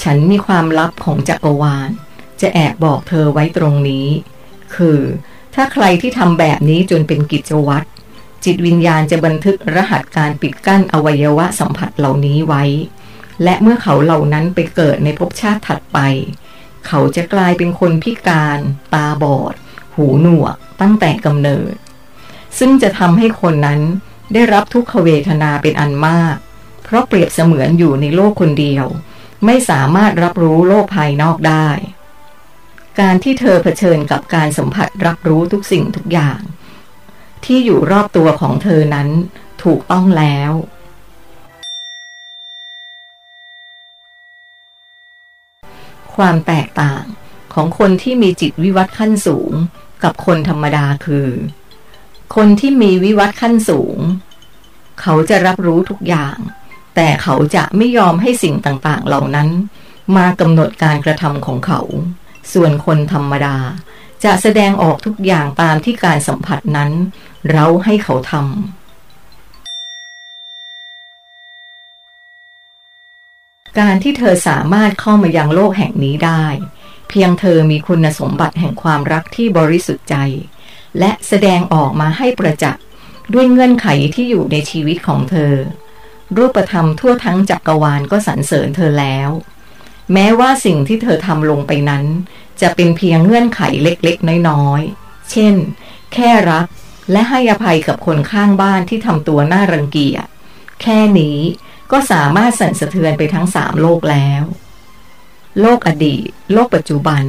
[0.03, 1.91] ฉันมีความลับของจักรวาล
[2.41, 4.07] จะแอบบอกเธอไว้ตรงนี้
[4.75, 5.01] คือ
[5.55, 7.87] ถ้าใครที่ทำแบบนี้จนเป็นกิจวัตร
[8.45, 12.65] จิตวิญญาณจะบันทึกรหัสการปิดกั้นอวัยวะสัมผัสเหล่านี้ไว้
[13.43, 15.99] และเมื่อเขาเหล่านั้นไปเกิดในภพชาติถัดไป
[16.87, 18.59] เขาจะกลายเป็นคนพิการ
[18.95, 19.55] ตาบอด
[19.95, 21.75] หูหนวก ตั้งแต่กำเนิด
[22.59, 23.81] ซึ่งจะทำให้คนนั้น
[24.33, 26.37] ได้รับทุกขเวทนาเป็นอันมาก
[26.85, 28.87] เพราะเปรียบเสมือนอยู่ในโลกคนเดียว
[29.47, 31.69] ไม่สามารถรับรู้โลกภายนอกได้
[33.01, 36.41] การที่เธอเผชิญกับการสัมผัสรับรู้ทุกสิ่งทุกอย่าง
[37.47, 39.09] ที่อยู่รอบตัวของเธอนั้น
[39.65, 40.53] ถูกต้องแล้ว
[46.17, 47.05] ความแตกต่าง
[47.55, 49.53] ของคนที่มีจิตวิวัฒน์ขั้นสูง
[50.03, 51.29] กับคนธรรมดาคือ
[52.37, 53.99] คนที่มีวิวัฒน์ขั้นสูง
[55.01, 56.37] เขาจะรับรู้ทุกอย่าง
[56.95, 59.49] แต่เขาจะไม่ยอมให้สิ่งต่างๆ เหล่านั้น
[60.17, 61.81] มากำหนดการกระทำของเขา
[62.53, 63.57] ส่วนคนธรรมดา
[64.25, 66.91] จะแสดงออกทุกอย่างตามที่การสัมผัสนั้น
[67.51, 68.45] เราให้เขาทำ
[73.79, 76.45] การที่เธอสามารถเข้ามายังโลกแห่งนี้ได้
[77.09, 80.17] เพียงเธอมีคุณสมบัติแห่งความรักที่บริสุทธิ์ใจ
[80.99, 82.83] และแสดงออกมาให้ประจักษ์
[83.35, 85.55] ด้วยเงื่อนไขที่อยู่ในชีวิตของเธอ
[86.37, 89.31] รูปธรรมทั่วทั้งจักรวาลก็สรรเสริญเธอแล้ว
[90.13, 92.05] แม้ว่าสิ่งที่เธอทำลงไปนั้น
[92.61, 95.55] จะเป็นเพียงเงื่อนไขเล็กๆ น้อยๆ เช่น
[96.13, 96.67] แค่รัก
[97.11, 100.27] และให้อภัยกับคนข้างบ้านที่ทำตัวน่ารังเกียจ
[100.83, 101.39] แค่นี้
[101.93, 104.43] ก็สามารถสั่นสะเทือนไปทั้งสามโลกแล้ว
[105.61, 107.25] โลกอดีต โลกปัจจุบัน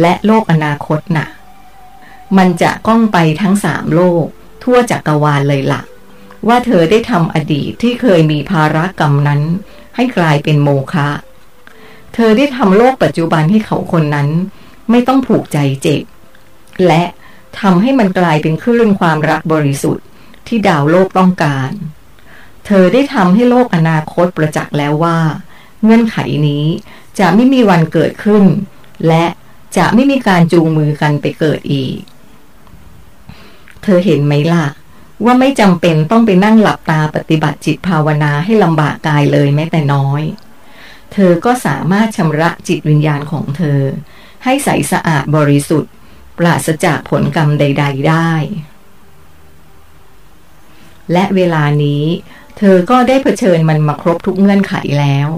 [0.00, 1.28] และโลกอนาคตนะ่ะ
[2.36, 4.24] มันจะก้องไปทั้งสามโลก
[4.62, 5.82] ทั่วจักกรวาลเลยละ่ะ
[6.48, 9.40] ว่าเธอได้ทำอดีตที่เคยมีภาระกรรมนั้น
[9.96, 11.08] ให้กลายเป็นโมฆะ
[12.14, 14.28] เธอได้ทำโลกปัจจุบันให้เขาคนนั้น
[14.90, 16.02] ไม่ต้องผูกใจเจ็บ
[16.86, 17.02] และ
[17.60, 20.04] ทำให้มันกลายเป็นคลื่นความรักบริสุทธิ์
[20.46, 21.70] ที่ดาวโลกต้องการ
[22.66, 25.18] เธอได้ทำให้โลกอนาคตประจักษ์แล้วว่า
[25.82, 26.16] เงื่อนไข
[26.48, 26.64] นี้
[27.18, 28.44] จะไม่มีวันเกิดขึ้น
[29.06, 29.24] และ
[29.76, 31.96] จะไม่มีการจูงมือกันไปเกิดอีก
[33.82, 34.66] เธอเห็นไหมล่ะ
[35.24, 40.22] ว่าไม่จำเป็นต้องไปนั่งหลับตาปฏิบัติจิตภาวนาให้ลำบากกายเลยแม้แต่น้อย
[41.12, 43.80] เธอก็สามารถชำระจิตวิญญาณของเธอ
[44.44, 45.92] ให้ใสสะอาดบริสุทธิ์
[46.38, 48.32] ปราศจากผลกรรมใด ๆ ได้
[51.12, 52.04] และเวลานี้
[52.58, 55.28] เธอก็ได้เผชิญมันมาครบทุกเงื่อนไขแล้ว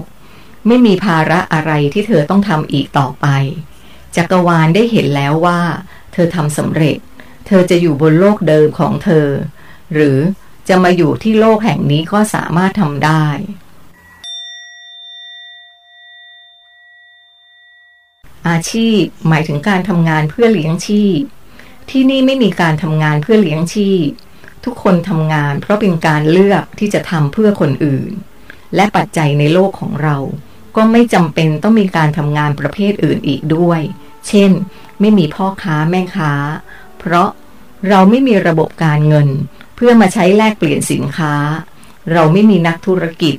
[0.67, 3.27] ไม่มีภาระอะไรที่เธอต้องทำอีกต่อไป
[4.15, 5.61] จักรวาลได้เห็นแล้วว่า
[6.13, 6.97] เธอทำสำเร็จ
[7.47, 9.27] เธอจะอยู่บนโลกเดิมของเธอ
[9.93, 10.17] หรือ
[10.69, 13.25] จะมาอยู่ที่โลกแห่งนี้ก็สามารถทำได้
[18.49, 21.19] อาชีพ หมายถึงการทำงานเพื่อเลี้ยงชีพ
[21.89, 24.07] ที่นี่ไม่มีการทำงานเพื่อเลี้ยงชีพ
[24.65, 28.11] ทุกคนทำงานเพราะเป็นการเลือกที่จะทำเพื่อคนอื่น
[28.75, 30.17] และปัจจัยในโลกของเรา
[30.75, 33.81] ก็ไม่จำเป็นต้องมีการทำงานประเภทอื่นอีกด้วย
[34.27, 34.51] เช่น
[34.99, 36.33] ไม่มีพ่อค้าแม่ค้า
[36.99, 37.29] เพราะ
[37.89, 39.29] เราไม่มีระบบการเงิน
[39.75, 41.33] เพื่อมาใช้แลกเปลี่ยนสินค้า
[42.13, 43.35] เราไม่มีนักธุรกิจ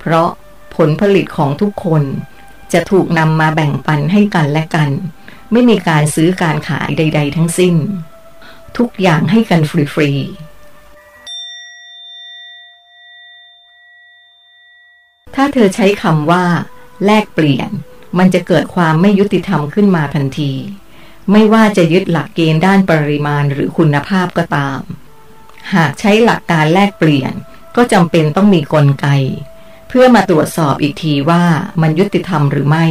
[0.00, 0.28] เพราะ
[0.76, 2.02] ผลผลิตของทุกคน
[2.72, 4.90] จะถูกนำมาแบ่งปันให้กันและกัน
[5.52, 7.74] ไม่มีการซื้อการขายใด ๆ ทั้งสิ้น
[8.76, 10.52] ทุกอย่างให้กันฟรีๆ
[15.34, 16.44] ถ้าเธอใช้คำว่า
[17.04, 17.70] แลกเปลี่ยน
[18.18, 20.52] มันจะเกิดความไม่ยุติธรรมขึ้นมาทันที
[21.32, 24.80] ไม่ว่าจะยึดหลักเกณฑ์ด้านปริมาณหรือคุณภาพก็ตาม
[25.74, 27.32] หากใช้หลักการแลกเปลี่ยน
[27.76, 29.06] ก็จำเป็นต้องมีกลไก
[29.94, 31.44] เพื่อมาตรวจสอบอีกทีว่า
[31.82, 32.86] มันยุติธรรมหรือไม่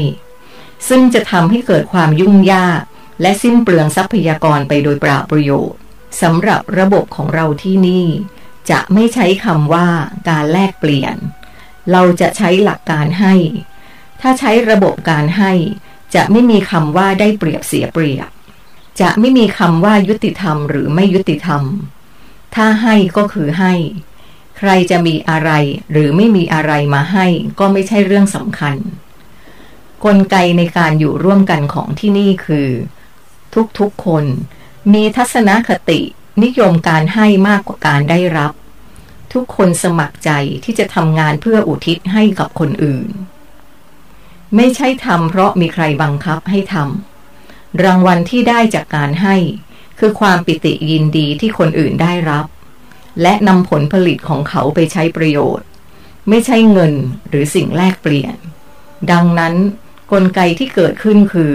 [0.90, 2.82] ซึ่งจะทำให้เกิดความยุ่งยาก
[3.22, 5.80] และสิ้นเปลืองทรัพยากรไปโดยเปล่าประโยชน์
[6.22, 8.06] สำหรับระบบของเราที่นี่
[8.70, 9.88] จะไม่ใช้คำว่า
[10.30, 11.16] การแลกเปลี่ยน
[11.92, 13.36] เราจะใช้หลักการให้
[14.22, 15.54] ถ้าใช้ระบบการให้
[16.16, 18.30] จะไม่มีคำว่าได้เปรียบเสียเปรียบ
[19.02, 21.64] จะไม่มีคำว่ายุติธรรมหรือไม่ยุติธรรม
[22.56, 23.74] ถ้าให้ก็คือให้
[24.64, 25.52] ใครจะมีอะไร
[25.92, 27.28] หรือไม่มีอะไรมาให้
[27.60, 28.78] ก็ไม่ใช่เรื่องสำคัญ
[30.06, 32.70] กลไกในการอยู่ร่วมกันของที่นี่คือ
[33.80, 34.26] ทุกๆคน
[34.94, 36.02] มีทัศนคติ
[36.44, 38.54] นิยมการให้มากกว่าการได้รับ
[39.34, 40.32] ทุกคนสมัครใจ
[40.64, 43.08] ที่จะทำงานเพื่ออุทิศให้กับคนอื่น
[44.56, 49.36] ไม่ใช่ทำเพราะมีใครบังคับให้ทำรางวัลที่ได้จากการให้
[50.00, 52.46] คือความปิติยินดีที่คนอื่นได้รับ
[53.22, 55.68] และนำผลผลิตของเขาไปใช้ประโยชน์
[56.30, 56.94] ไม่ใช่เงิน
[57.30, 58.36] หรือสิ่งแลกเปลี่ยน
[59.12, 59.54] ดังนั้น
[60.12, 61.54] กลไกที่เกิดขึ้นคือ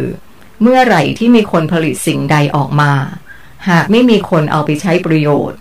[0.63, 2.93] เมื่อไหร่ที่มีคนผลิตสิ่งใดออกมา
[3.69, 5.59] หากไม่มีคนเอาไปใช้ประโยชน์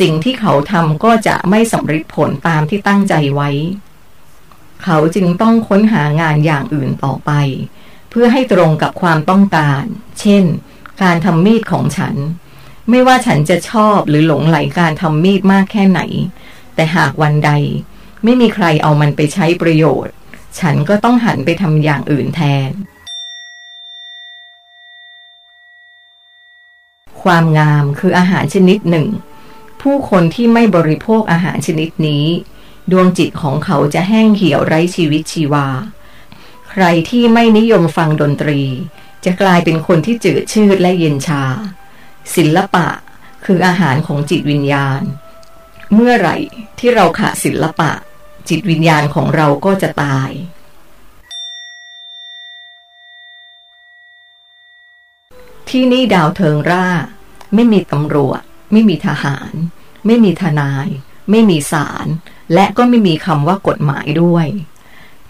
[0.00, 3.50] สิ่งที่เขาทำก็จะไม่สำเร็จผลตามที่ตั้งใจไว้
[4.84, 7.32] เขาจึงต้องค้นหางานอย่างอื่นต่อไป
[8.10, 9.82] เพื่อให้ตรงกับความต้องการ
[10.20, 10.44] เช่น
[11.02, 12.14] การทำมีดของฉัน
[12.90, 16.00] ไม่ว่าฉันจะชอบหรือหลงไหลการทำมีดมากแค่ไหน
[16.74, 17.50] แต่หากวันใด
[18.24, 20.14] ไม่มีใครเอามันไปใช้ประโยชน์
[20.58, 22.70] ฉันก็ต้องหันไปทำอย่างอื่นแทน
[27.22, 29.08] ความงามคืออาหารชนิดหนึ่ง
[29.80, 32.24] ผู้คนที่ไม่บริโภคอาหารชนิดนี้
[32.90, 35.66] ดวงจิตของเขาจะแห้งเหี่ยวไร้ชีวิตชีวา
[36.70, 38.60] ใครที่ไม่นิยมฟังดนตรี
[39.24, 41.44] จะกลายเป็นคนที่จืดชืดและเย็นชา
[42.36, 42.88] ศิลปะ
[43.44, 45.02] คืออาหารของจิตวิญญาณ
[45.94, 46.36] เมื่อไหร่
[46.78, 47.92] ที่เราขาดศิลปะ
[48.48, 50.30] จิตวิญญาณของเราก็จะตาย
[55.68, 56.88] ที่นี่ดาวเทิงร่า
[57.54, 58.42] ไม่มีตำรวจ
[58.72, 59.52] ไม่มีทหาร
[60.06, 60.88] ไม่มีทนาย
[61.30, 62.06] ไม่มีศาล
[62.54, 64.46] และก็ไม่มีคำว่ากฎหมายด้วย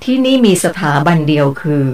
[0.03, 1.87] ที่นี่มีสถาบันเดียวคือ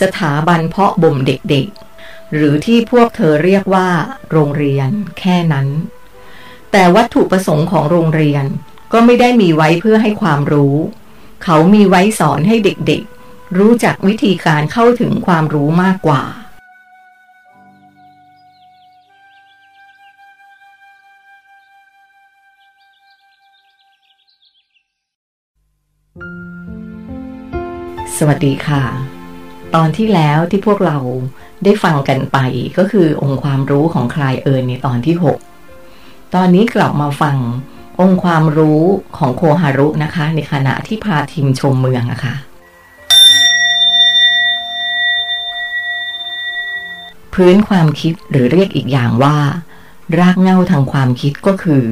[0.00, 1.87] สถาบันเพาะบ่มเด็กๆ
[2.34, 3.88] หรือที่พวกเธอเรียกว่า
[4.30, 5.68] โรงเรียน แค่นั้น
[6.72, 8.44] แต่วัตถุประสงค์ของโรงเรียน
[8.92, 10.76] ก็ไม่ได้มีไว้เพื่อให้ความรู้
[11.44, 16.22] เขามีไว้สอนให้เด็กๆ รู้จักวิธีการเข้าถึงความรู้มากกว่า
[28.16, 28.84] สวัสดีค่ะ
[29.74, 30.98] ตอนที่แล้วที่พวกเรา
[31.64, 32.38] ได้ฟังกันไป
[32.78, 35.16] ก็คือองค์ความรู้ของคลายเอิญในตอนที่
[35.74, 37.36] 6 ตอนนี้กลับมาฟัง
[38.00, 38.82] องค์ความรู้
[39.16, 42.34] ของโคฮารุนะคะ ในขณะที่พาทีมชมเมืองนะคะ
[47.34, 49.36] พื้นความคิดหรือเรียกอีกอย่างว่า
[50.18, 51.82] รากเง้าทางความคิดก็คือ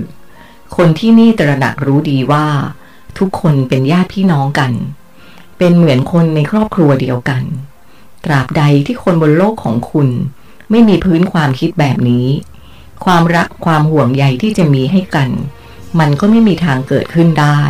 [0.76, 2.46] คนที่นี่ตระหนักรู้ดีว่า
[3.18, 4.72] ทุกคนเป็นญาติพี่น้องกัน
[5.58, 7.42] เป็นเหมือนคนในครอบครัวเดียวกัน
[8.26, 10.08] ตราบใดที่คนบนโลกของคุณ
[10.70, 12.26] ไม่มีพื้นความคิดแบบนี้
[13.04, 15.30] ความรักความห่วงใยที่จะมีให้กัน
[15.98, 17.60] มันก็ไม่มีทางเกิดขึ้นได้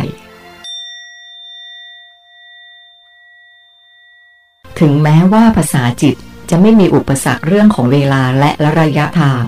[4.79, 6.15] ถึงแม้ว่าภาษาจิต
[6.49, 9.45] จะไม่มีอุปสรรคเรื่องของเวลาและระยะทาง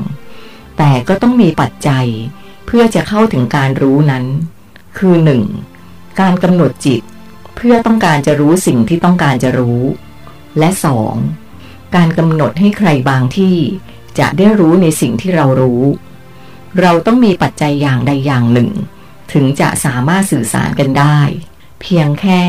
[0.77, 2.07] แต่ก็ต้องมีปัจจัย
[2.65, 4.25] เพื่อจะเข้าถึงการรู้นั้น
[4.97, 5.15] คือ
[5.67, 6.19] 1.
[6.19, 7.01] การกำหนดจิต
[7.55, 9.81] เพื่อต้องการจะรู้สิ่งที่ต้องการจะรู้
[10.59, 11.15] และสอง
[11.95, 13.57] การกำหนดให้ใครบางที่
[14.19, 15.83] จะได้รู้ในสิ่งที่เรารู้
[16.79, 18.69] เราต้องมีปัจจัยอย่างใดอย่างหนึ่ง
[19.33, 21.19] ถึงจะสามารถสื่อสารกันได้
[21.81, 22.43] เพียงแค่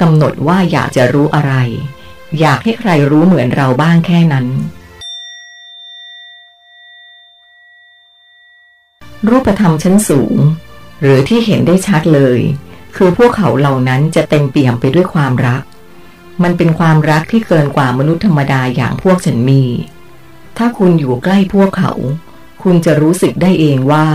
[0.00, 1.54] กำหนดว่าอยากจะรู้อะไร
[2.40, 4.46] อยากให้ใครรู้เหมือนเราบ้างแค่นั้น
[9.28, 10.36] รูปธรรมชั้นสูง
[11.00, 12.40] หรือที่เห็นได้ชัดเลย
[12.96, 15.62] คือพวกเขาเหล่านั้นจะเต็มเปี่ยมไปด้วยความรัก
[16.42, 19.62] มันเป็นความรักที่เกินกว่ามนุษย์ธรรมดาอย่างพวกฉันมี
[20.56, 21.92] ถ้าคุณอยู่ใกล้พวกเขา
[22.62, 24.06] คุณจะรู้สึกได้เองว่า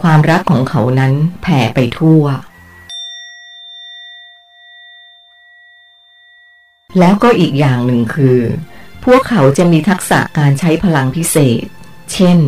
[0.00, 1.12] ความรักของเขานั้น
[1.42, 2.24] แผ่ไปทั่ว
[6.98, 8.38] แล้วก็อีกอย่างหนึ่งคือ
[9.04, 11.64] พวกเขาจะมีทักษะการใช้พลังพิเศษ
[12.12, 12.38] เช่น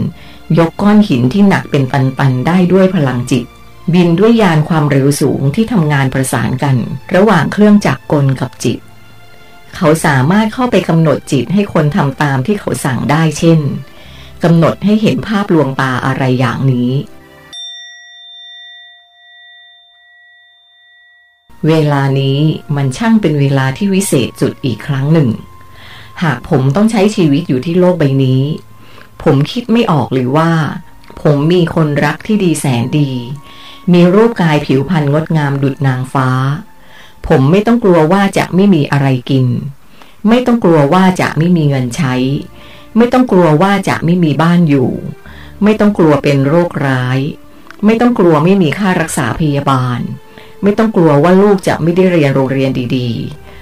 [0.59, 3.47] ยกก้อนหินที่หนักเป็นตันๆได้ด้วยพลังจิต
[3.95, 6.77] บินด้วยยานความเร็วสูงที่ทำงานประสานกัน
[7.15, 8.79] ระหว่างเครื่องจักรกลกับจิต
[9.77, 13.61] เขาสามารถเข้าไปกำหนดจิตให้คนทำตามที่เขาสั่งได้เช่น
[14.45, 16.93] กำหนดให้เห็นภาพลวงตาอะไรอย่างนี้
[21.69, 22.39] เวลานี้
[22.77, 25.31] มันช่างเป็นเวลาที่วิเศษจุดอีกครั้งหนึ่ง
[26.23, 28.43] หากผมต้องใช้ชีวิตอยู่ที่โลกใบนี้
[29.23, 30.51] ผมคิดไม่ออกหรือว่า
[31.23, 33.11] ผมมีคนรักที่ดีแสนดี
[33.93, 36.29] มีรูปกายผิวพรรณงดงามดุจนางฟ้า
[37.29, 39.47] ผมไม่ต้องกลัวว่าจะไม่มีอะไรกิน
[40.29, 42.15] ไม่ต้องกลัวว่าจะไม่มีเงินใช้
[42.97, 44.91] ไม่ต้องกลัวว่าจะไม่มีบ้านอยู่
[45.63, 47.19] ไม่ต้องกลัวเป็นโรคร้าย
[47.85, 50.01] ไม่ต้องกลัวไม่มีค่ารักษาพยาบาล
[50.63, 53.11] ไม่ต้องกลัวว่าลูกจะไม่ได้เรียนโรงเรียนดี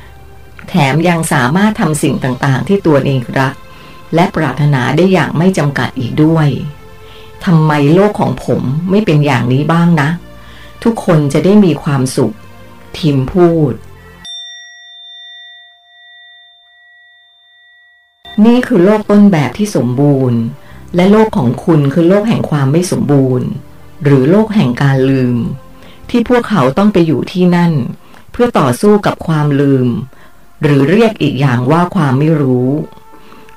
[0.08, 3.54] ๆ แถมยังสามารถทำสิ่งต่างๆ ที่ตัวเองรัก
[4.14, 6.48] และปรารถนาได้อย่างไม่จำกัดอีกด้วย
[7.44, 10.08] ทำไมโลกของผมไม่เป็นอย่างนี้บ้างนะ
[10.84, 12.34] ทุกคนจะได้มีความสุข
[12.96, 13.74] ทิมพูด
[18.46, 20.40] นี่คือโลกต้นแบบที่สมบูรณ์
[20.96, 23.48] และโลกของคุณคือโลกแห่งความไม่สมบูรณ์
[24.04, 25.38] หรือโลกแห่งการลืม
[26.10, 27.72] ที่พวกเขาต้องไปอยู่ที่นั่น
[28.32, 29.88] เพื่อต่อสู้กับความลืม
[30.62, 32.68] หรือเรียกอีกอย่างว่าความไม่รู้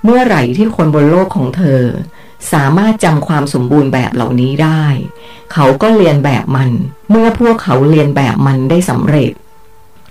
[0.04, 1.82] เมื่อไหร่ที่คนบนโลกของเธอ
[2.54, 4.84] สามารถจำความสมบูรณ์แบบเหล่านี้ได้
[5.54, 6.72] เขาก็เรียนแบบมัน
[7.10, 9.32] เมื่อพวกเขาเรียนแบบมันได้สำเร็จ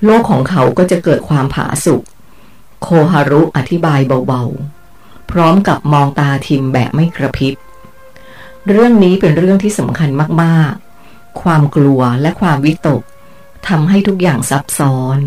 [0.04, 2.02] โลกของเขาก็จะเกิดความผาสุก
[2.82, 7.54] โคฮารุอธิบายเบาๆ พร้อมกับมองตาทิมแบบไม่กระพริบ
[8.68, 10.10] เรื่องนี้เป็นเรื่องที่สำคัญ
[10.42, 13.02] มากๆ ความกลัวและความวิตก
[13.68, 15.18] ทำให้ทุกอย่างซับซ้อน